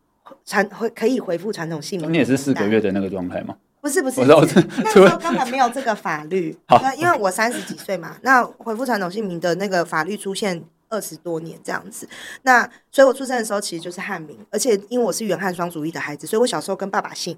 [0.45, 2.13] 传回可以回复传统姓名。
[2.13, 3.57] 你也是四个月的那个状态吗？
[3.81, 4.45] 不是不是，那
[4.91, 6.55] 时候根本没有这个法律。
[6.69, 12.07] 那因为我三十几岁嘛，那回复传统姓名的那个法律出现二十多年这样子。
[12.43, 17.35] 那所以我出生的时候其实就是汉民，而且因为我是原汉双主义的孩子，所以我小时候跟爸爸姓，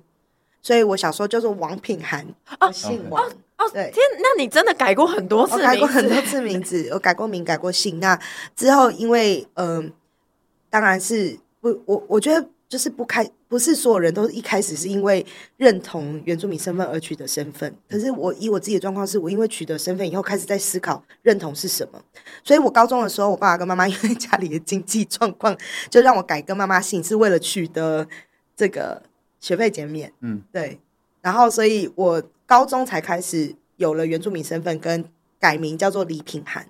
[0.62, 2.28] 所以我小时候叫做王品涵，
[2.60, 3.24] 哦，姓王。
[3.58, 8.02] 哦，对，天，那你真的改过很多次，改过很多次名字， 我改过名，改过姓。
[8.02, 8.20] 那
[8.54, 9.92] 之后因为嗯、呃，
[10.70, 12.46] 当然是不，我我觉得。
[12.70, 13.24] 就是不开，
[13.54, 15.24] 不是所有人都一开始是因为
[15.58, 17.72] 认同原住民身份而取得身份。
[17.88, 22.02] 可是我以我自己的状况，是我因为取得身份以后，开始在思考认同是什么。
[22.44, 25.56] 所以我高中的时候，我爸爸跟妈妈 因为家里的经济状况，
[25.92, 28.08] 就让我改跟妈妈姓，是为了取得
[28.56, 29.04] 这个
[29.40, 30.12] 学费减免。
[30.22, 30.80] 嗯，对。
[31.22, 35.06] 然后，所以我高中才开始有了原住民身份，跟
[35.40, 36.66] 改名叫做李品涵。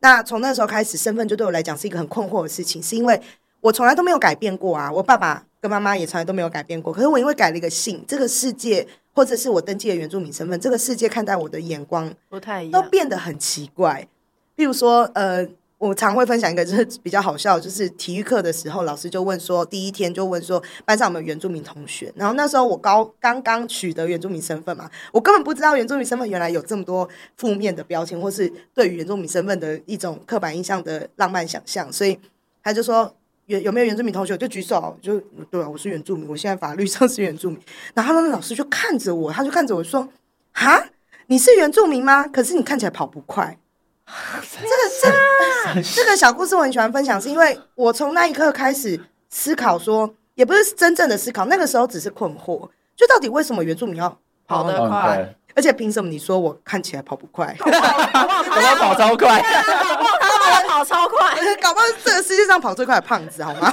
[0.00, 3.18] 那从那时候开始，身份就对我来讲是一个很困惑的事情，是因为。
[3.62, 6.92] 我从来都没有改变过啊，我爸爸跟妈妈也从来都没有改变过。
[6.92, 14.08] 可是我因为改了一个姓，这个世界或者是我登记的原住民身份，这个世界看待我的眼光不太一样，都变得很奇怪。
[14.56, 15.46] 譬如说，呃，
[15.78, 22.12] 我常会分享一个就是比较好笑，就是体育课的时候，老师就问说，第一天就问说班上有没有原住民同学。
[22.16, 32.18] 然后那时候我高刚刚取得原住民身份嘛，我根本不知道原住民身份原来有这么多负面的标签，或是对于原住民身份的一种刻板印象的浪漫想象，所以
[32.62, 33.14] 他就说。
[33.50, 34.36] 有有没有原住民同学？
[34.38, 35.18] 就举手，就
[35.50, 37.58] 对啊，我是原住民，我现在法律上是原住民。
[37.94, 40.08] 然后那个老师就看着我，他就看着我说
[40.54, 40.80] ：“哈，
[41.26, 42.22] 你是原住民吗？
[42.28, 43.58] 可是你看起来跑不快。
[44.06, 44.76] ”这个
[45.74, 55.34] 这这个小故事我很喜欢分享，是因为我从那一刻开始思考说，说也不是真正的思考，那个时候只是困惑，就到底为什么原住民要跑得快？
[55.56, 57.56] 而且凭什么你说我看起来跑不快？
[57.58, 59.42] 我要跑超快。
[60.68, 63.72] 跑超快，搞不好这个世界上跑最快的胖子，好吗？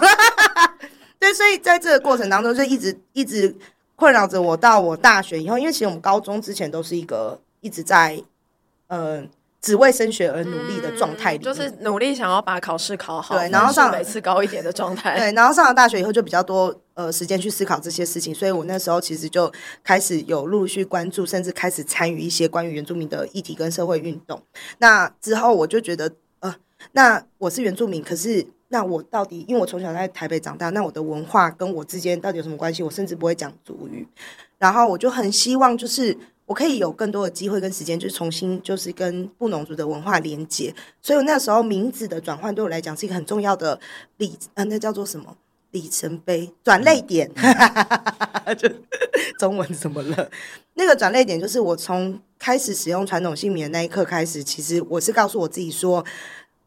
[1.20, 3.56] 对，所以在这个过程当中，就一直一直
[3.96, 4.56] 困扰着我。
[4.56, 8.22] 到我大学以后，因为其实我们高中之前都是一个一直在
[8.86, 9.24] 呃
[9.60, 15.18] 只为升学而努力的状态里、嗯，就是努力想要把考试考好，对，然后上每次高一点的状态。
[15.18, 19.52] 对，然后上了大学以后，就比较多呃时间去思考这些事情，所以我那时候其实就
[19.84, 24.40] 开始有陆续关注，甚至开始参与一些关于原住民的议题跟社会运动。
[24.78, 26.12] 那之后，我就觉得。
[26.92, 32.84] 那我是原住民，可是那我到底，因为我从小在台北长大，那我的文化跟我之间到底有什么关系？
[32.84, 34.08] 我甚至不会讲族语，
[34.58, 40.74] 然后我就很希望，就是我可以有更多的机会跟时间，就是重新就是跟布农族的文化连接。
[41.02, 43.80] 所以我那时候名字的转换对我来讲是一个很重要的
[44.18, 45.36] 里，呃，那叫做什么
[45.72, 47.32] 里程碑、转泪点？
[48.58, 48.70] 就
[49.40, 50.30] 中文怎么了？
[50.76, 56.04] 那个转泪点就是我从开始使用传统姓名的那一刻开始，其实我是告诉我自己说。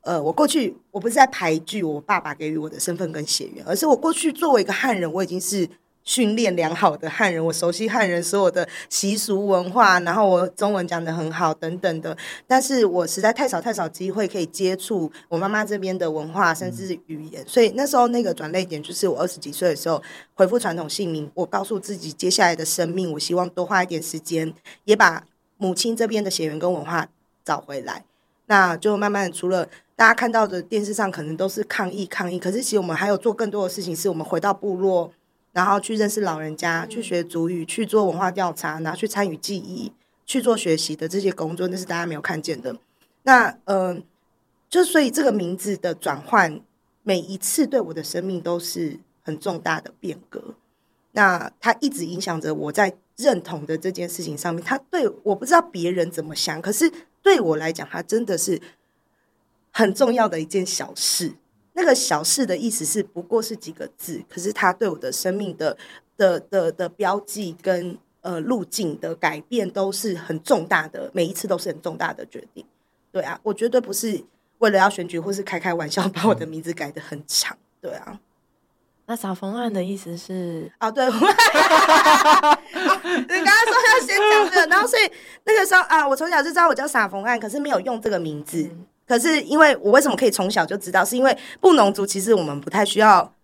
[0.03, 5.68] 呃，我过去我不是在排拒我爸爸给予我的身份跟血缘，而是我过去作为一个汉人，我已经是。
[6.03, 24.53] 训练良好的汉人，我熟悉汉人所有的习俗文化，然后我中文讲得很好等等的，但是我实在太少太少机会可以接触我妈妈这边的文化，甚至是语言，所以那时候那个转泪点就是我二十几岁的时候回复传统姓名，我告诉自己接下来的生命，我希望多花一点时间，
[24.86, 25.22] 也把
[25.59, 27.07] 母亲这边的血缘跟文化
[27.44, 28.05] 找回来，
[28.46, 29.68] 那就慢慢除了
[30.01, 35.12] 大家看到的电视上可能都是抗议抗议，可是其实我们还有做更多的事情，是我们回到部落。
[35.53, 39.92] 然后去认识老人家，去学族语，去做文化调查，然后去参与记忆，
[40.24, 42.74] 去做学习的这些工作，那是大家没有看见的。
[43.24, 44.03] 那嗯、呃，
[44.70, 46.59] 就所以这个名字的转换，
[47.03, 50.55] 每一次对我的生命都是很重大的变革。
[51.12, 54.64] 那它一直影响着我在认同的这件事情上面。
[54.64, 56.90] 它对我不知道别人怎么想，可是
[57.20, 58.59] 对我来讲，它真的是
[59.71, 61.33] 很重要的一件小事。
[61.73, 65.77] 那个小事的意思是不过是几个字，可是它对我的生命的
[66.16, 72.66] 的的的标记跟呃路径的改变都是很重大的，每一次都是很重大的决定。
[73.12, 74.23] 对啊，我绝对不是
[74.59, 77.57] 为了要选举或是开开玩笑把我的名字改的很长。
[77.81, 78.21] 对啊，
[79.07, 81.25] 那撒丰案的意思是啊，对， 你刚
[83.45, 85.11] 刚说要先讲这个，然后所以
[85.45, 88.62] 那个时候啊，我从小就知道我叫撒丰案，可是没有用这个名字。
[88.64, 91.05] 嗯可是，因为我为什么可以从小就知道？
[91.05, 93.35] 是因为布农族其实我们不太需要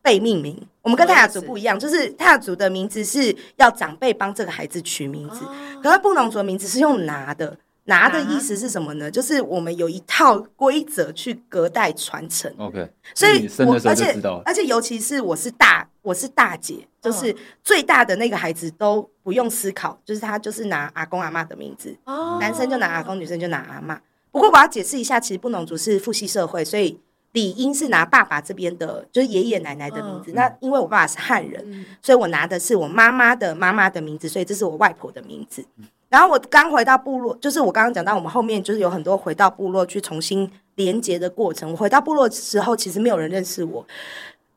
[0.00, 5.40] 被命名，我们跟泰雅族不一样，就是泰雅族的名字是要长辈帮这个孩子取名字，
[5.82, 9.10] 可是布农族的名字是用拿的，拿的意思是什么呢？
[9.10, 12.48] 就是我们有一套规则去隔代传承。
[12.56, 17.34] OK，所以我而且而且尤其是我是大我是大姐，就是
[17.64, 21.96] 最大的那个孩子都不用思考，就是他就是拿阿公阿嬷的名字，
[22.38, 23.98] 男生就拿阿公，女生就拿阿嬷。
[24.32, 26.98] 不过我要解释一下，其实布农族是父系社会，所以
[27.32, 30.32] 理应是拿爸爸这边的，就是爷爷奶奶的名字。
[30.32, 35.64] 嗯、那因为我爸爸是汉人，嗯、所以我拿的是我妈妈的妈妈的名字，所以这是我外婆的名字。
[35.76, 41.70] 嗯、然后我刚回到部落，就是我刚刚讲到，我们后面就是有很多回到部落去重新连接的过程。
[41.70, 43.86] 我回到部落的时候，其实没有人认识我，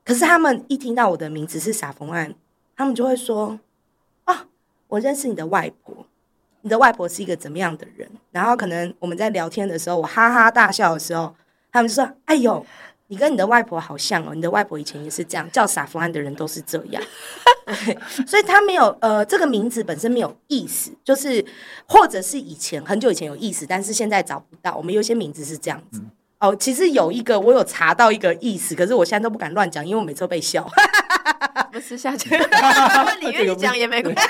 [0.05, 2.34] 可是他们一听到我的名字是撒丰案，
[2.78, 3.59] 他们就会说
[4.23, 4.47] ：“啊，
[4.88, 6.05] 我认识你的外婆。”
[6.66, 8.09] 你的外婆是一个怎么样的人？
[8.32, 11.32] 然后可能我们在聊天的时候，我哈哈大笑的时候，
[11.72, 12.66] 他们就说：“哎呦，
[13.05, 17.03] 你跟你的外婆好像哦，你的外婆以前也是这样，叫傻福安的人都是这样。
[18.26, 21.45] ”所以他没有呃，这个名字本身没有意思，就是
[21.88, 24.76] 或者是以前很久以前有意思，但是现在找不到。
[24.76, 26.09] 我们有些名字是这样子、嗯、
[26.39, 30.68] 哦，其实有一个我有查到一个意思，可是我现在都不敢乱讲，因为我每次都被笑。
[31.72, 32.36] 不是下去，
[33.22, 34.22] 你愿意讲也没关系。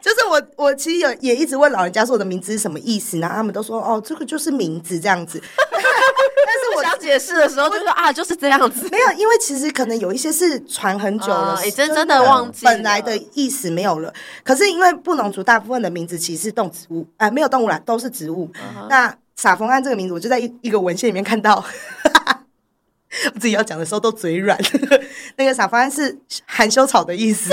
[0.00, 5.40] 就是我，我其实有也一直问老人家说我的名字是什么意思，然后他们都说哦，这个就是名字这样子。
[5.62, 8.88] 但是我想解释的时候就说啊，就是这样子。
[8.90, 14.12] 没有，因为其实可能有一些是传很久了，你真真的忘记本来的意思没有了。
[14.42, 18.50] 可是因为布农族大部分的名字其实是动植物，哎，没有动物啦，都是植物。
[18.88, 21.64] 那撒丰案这个名字，我就在一一个文献里面看到。
[23.34, 24.56] 我自己要讲的时候都嘴软。
[25.36, 27.52] 那个撒丰案是含羞草的意思。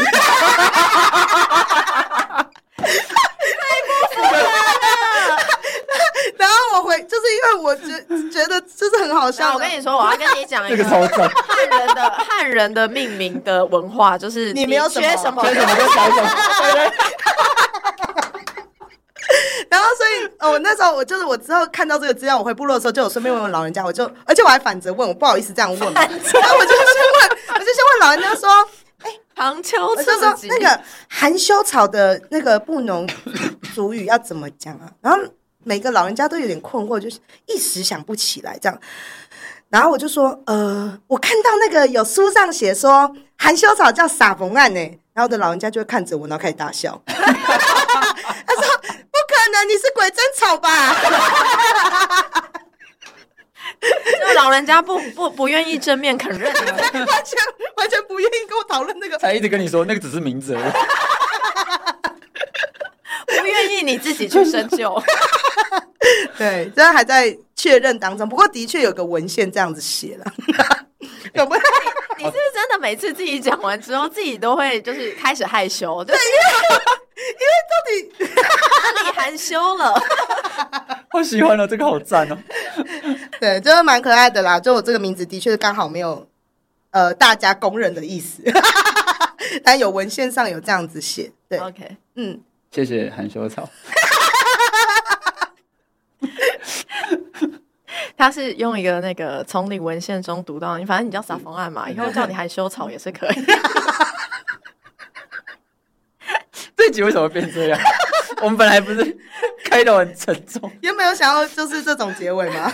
[6.37, 7.87] 然后我回，就是因为我觉
[8.29, 9.53] 觉得就是很好笑。
[9.53, 10.99] 我跟你说，我要跟你讲一个 汉
[11.69, 16.29] 人的汉人的命名的文化，就是你没有缺什么，缺什么就少什么。
[19.69, 26.09] 然后，所以，我那时候我就是我之后看到这个资料，我回部落的时候，就有顺便问问老人家，我就而且我还反着问，我不好意思这样问，然后
[26.57, 26.85] 我就先
[27.15, 28.49] 问，我就先问老人家说。
[29.35, 33.07] 杭秋，我就说那个含羞草的那个布农
[33.75, 34.89] 族语要怎么讲啊？
[34.99, 35.19] 然后
[35.67, 38.79] 每个老人家都有点困惑，就是一时想不起来这样。
[39.67, 44.79] 然后我就说，呃，我看到那个有书上写说含羞草叫撒冯案呢。
[45.13, 47.01] 然后我的老人家就会看着我，然后开始大笑。
[47.07, 47.25] 他说
[48.81, 50.95] ：“不可能，你是鬼针草吧？”
[53.81, 56.63] 就老人家不不不愿意正面承认， 完
[57.25, 57.37] 全
[57.75, 60.71] 完全不愿意跟我讨论那个，才一直跟你说那个只是名字而已，
[63.27, 65.01] 不愿意你自己去深究。
[66.37, 68.27] 对，这还在确认当中。
[68.27, 70.25] 不过的确有个文献这样子写了，
[71.33, 71.61] 有没有？
[72.17, 76.03] 你是不是真的每次自己讲完之后，自己都会就是开始害羞？
[76.03, 76.27] 对，因为
[77.33, 78.33] 因为到底
[78.95, 80.01] 哪里含羞了？
[81.13, 82.37] 我喜欢了，这个好赞哦。
[83.39, 84.59] 对，就是蛮可爱的啦。
[84.59, 86.27] 就我这个名字的确刚好没有
[86.91, 88.41] 呃大家公认的意思，
[89.63, 91.31] 但有文献上有这样子写。
[91.49, 92.39] 对，OK，嗯，
[92.71, 93.67] 谢谢含羞草。
[98.17, 103.35] 他是用一个那个从你文献中读到你，反正你叫撒丰案嘛，以后叫你含羞草也是可以。
[106.75, 107.79] 这集为什么变这样？
[108.41, 109.17] 我们本来不是
[109.65, 112.71] 开头很沉重，有没有想要就是这种结尾吗？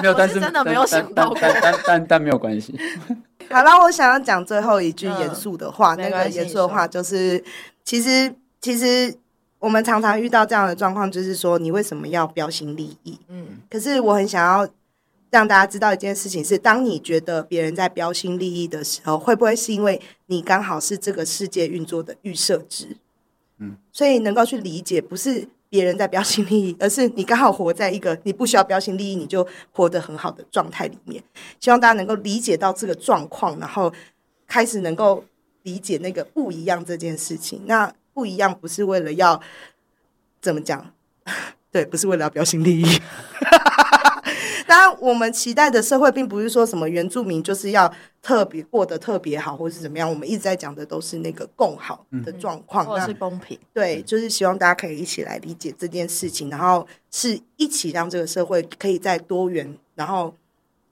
[0.00, 2.78] 没有，但是真的没有想到但但但但，但，但没有关系。
[3.50, 7.42] 好了，我想要讲最后一句严肃的话，嗯、那个严肃的话就是，
[7.84, 9.16] 其实其实
[9.58, 13.18] 我们常常遇到这样的状况，就是说你为什么要标新立异？
[13.28, 14.68] 嗯，可是我很想要
[15.30, 22.96] 让大家知道一件事情是，当你觉得别人在标新立异的时候，会不会是因为你刚好是这个世界运作的预设值？
[23.58, 31.22] 嗯，所以能够去理解，不是别人在标新立异，而是你刚好活在一个你不需要标新立异，你就活得很好的状态里面。
[31.60, 33.92] 希望大家能够理解到这个状况，然后
[34.46, 35.24] 开始能够
[35.64, 37.62] 理解那个不一样这件事情。
[37.66, 39.40] 那不一样不是为了要
[40.40, 40.92] 怎么讲？
[41.70, 43.00] 对，不是为了要标新立异。
[44.66, 50.10] 当然，我们期待的社会并不是说什么原住民就是要特别过得特别好，或是怎么样。
[50.10, 53.56] 我们一直在讲的都是那个共好的状况，或是公平。
[53.72, 60.34] 对，就是希望大家可以一起来理解这件事情，然后是一起让这个社会可以在多元，然后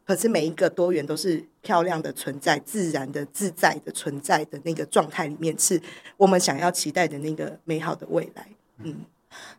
[0.07, 5.83] 可是每一个多元都是漂亮的存在、自然的自在的存在的那个状态里面，是
[6.17, 8.47] 我们想要期待的那个美好的未来。
[8.85, 9.05] 嗯。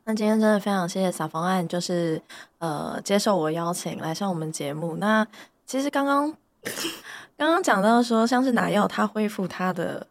[0.06, 2.22] 那今天真的非常谢谢撒方案，就是
[2.60, 4.96] 呃接受我邀请来上我们节目。
[4.96, 5.28] 那
[5.66, 6.34] 其实刚刚
[7.38, 10.08] 刚刚讲到说，像是哪药他恢复他的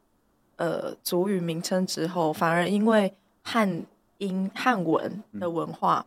[0.56, 3.82] 呃族语名称之后，反而因为汉
[4.18, 6.06] 英汉文的文化，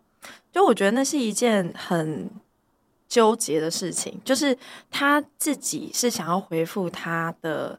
[0.54, 2.30] 就我觉得那是一件很
[3.10, 4.58] 纠结的事情，就是
[4.90, 7.78] 他自己是想要回复他的。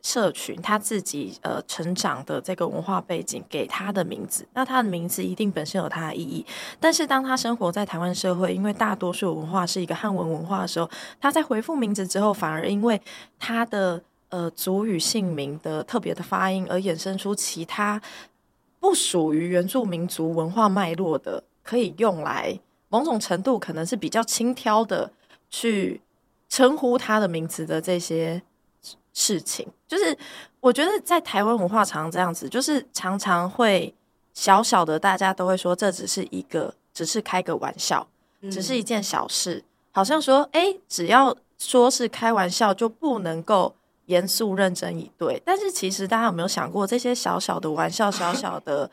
[0.00, 6.46] 社群他自己呃成长的这个文化背景给他的名字，那他的名字一定本身有他的意义。
[6.78, 10.88] 但是当他生活在台湾社会，因为大多数文化是一个汉文文化的时候，
[11.20, 12.98] 他在回复名字之后，反而因为
[13.40, 18.00] 他的呃族语姓名的特别的发音，而衍生出其他
[18.78, 22.58] 不属于原住民族文化脉络的，可以用来
[22.88, 25.10] 某种程度可能是比较轻佻的
[25.50, 26.00] 去
[26.48, 28.42] 称呼他的名字的这些。
[29.14, 30.16] 事情就是，
[30.60, 33.92] 我觉得在台湾文化常常这样子，就是常常会
[34.32, 38.06] 小小的，大家都会说这只是一个，只是开个玩笑，
[38.42, 43.74] 只是一件小事，好像说，哎，只要说是开玩笑，就不能够
[44.06, 45.42] 严肃认真以对。
[45.44, 48.88] 但是其实大家有没有想过，这些小小的玩笑，小小的、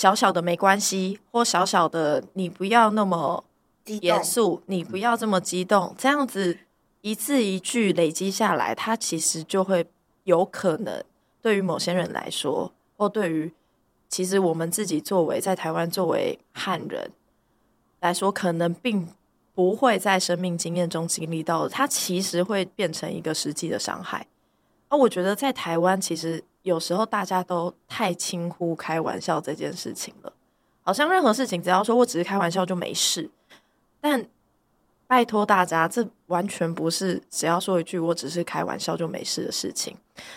[0.00, 3.44] 小小的没关系，或小小的你不要那么
[4.00, 6.60] 严肃，你不要这么激动，这样子。
[7.02, 9.86] 一字一句累积下来，它其实就会
[10.24, 11.04] 有可能
[11.42, 13.52] 对于某些人来说，或对于
[14.08, 17.10] 其实我们自己作为在台湾作为汉人
[18.00, 19.06] 来说，可能并
[19.54, 24.26] 不会在生命经验中经历到的，它其实会变成一个实际的伤害。
[24.88, 30.32] 而我觉得在台湾，其实有时候大家都太轻忽开玩笑这件事情了，
[30.82, 33.30] 好像任何事情只要说我只是开玩笑就没事，
[34.00, 34.26] 但。
[35.10, 39.96] 拜托大家，这完全不是只要说一句“我只是开玩笑”就没事的事情。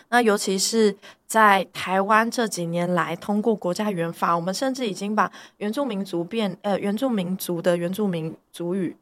[0.10, 0.98] 那尤其是
[1.28, 8.98] 在台湾这几年来，通过国家语言法，我们甚至已经把原住民族变呃原住民族的原住民族语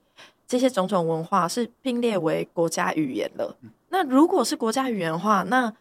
[0.45, 3.55] 这些种种文化是并列为国家语言了。
[3.87, 5.73] 那如果是国家语言的话，那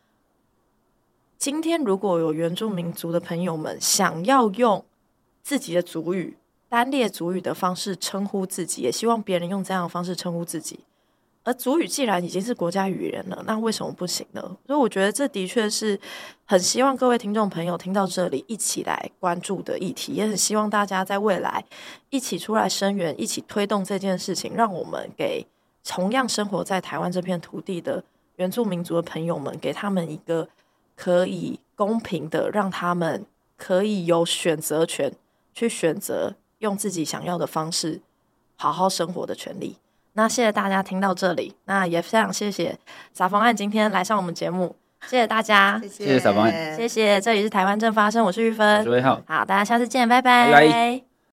[1.41, 4.85] 今天如果有原住民族的朋友们想要用
[5.43, 6.37] 自己的族语，
[6.69, 10.81] 单列族语的方式称呼自己，也希望别人用这样的方式称呼自己。
[11.43, 14.43] 而族语既然已经是国家语言了，那为什么不行呢？
[14.67, 15.99] 所以我觉得这的确是
[16.45, 21.65] 很希望各位听众朋友听到这里一起来关注的议题，也很希望大家在未来
[22.11, 25.47] 一起出来声援，一起推动这件事情，让我们给
[25.83, 28.05] 同样生活在台湾这片土地的
[28.37, 30.47] 原住民族的朋友们，给他们一个
[31.01, 33.25] 可以公平的，让他们
[33.57, 35.11] 可以有选择权
[35.55, 36.35] 去选择。
[36.59, 38.03] 用自己想要的方式
[38.57, 39.79] 好好生活的权利。
[40.13, 42.79] 那谢谢大家听到这里，那也非常谢谢
[43.15, 47.19] 撒方案今天来上我们节目，谢谢大家，谢谢撒方案，谢谢。
[47.19, 50.53] 这里是台湾正发生，我是玉芬，我是好，好，大家下次见，拜拜。
[50.53, 51.10] 拜拜。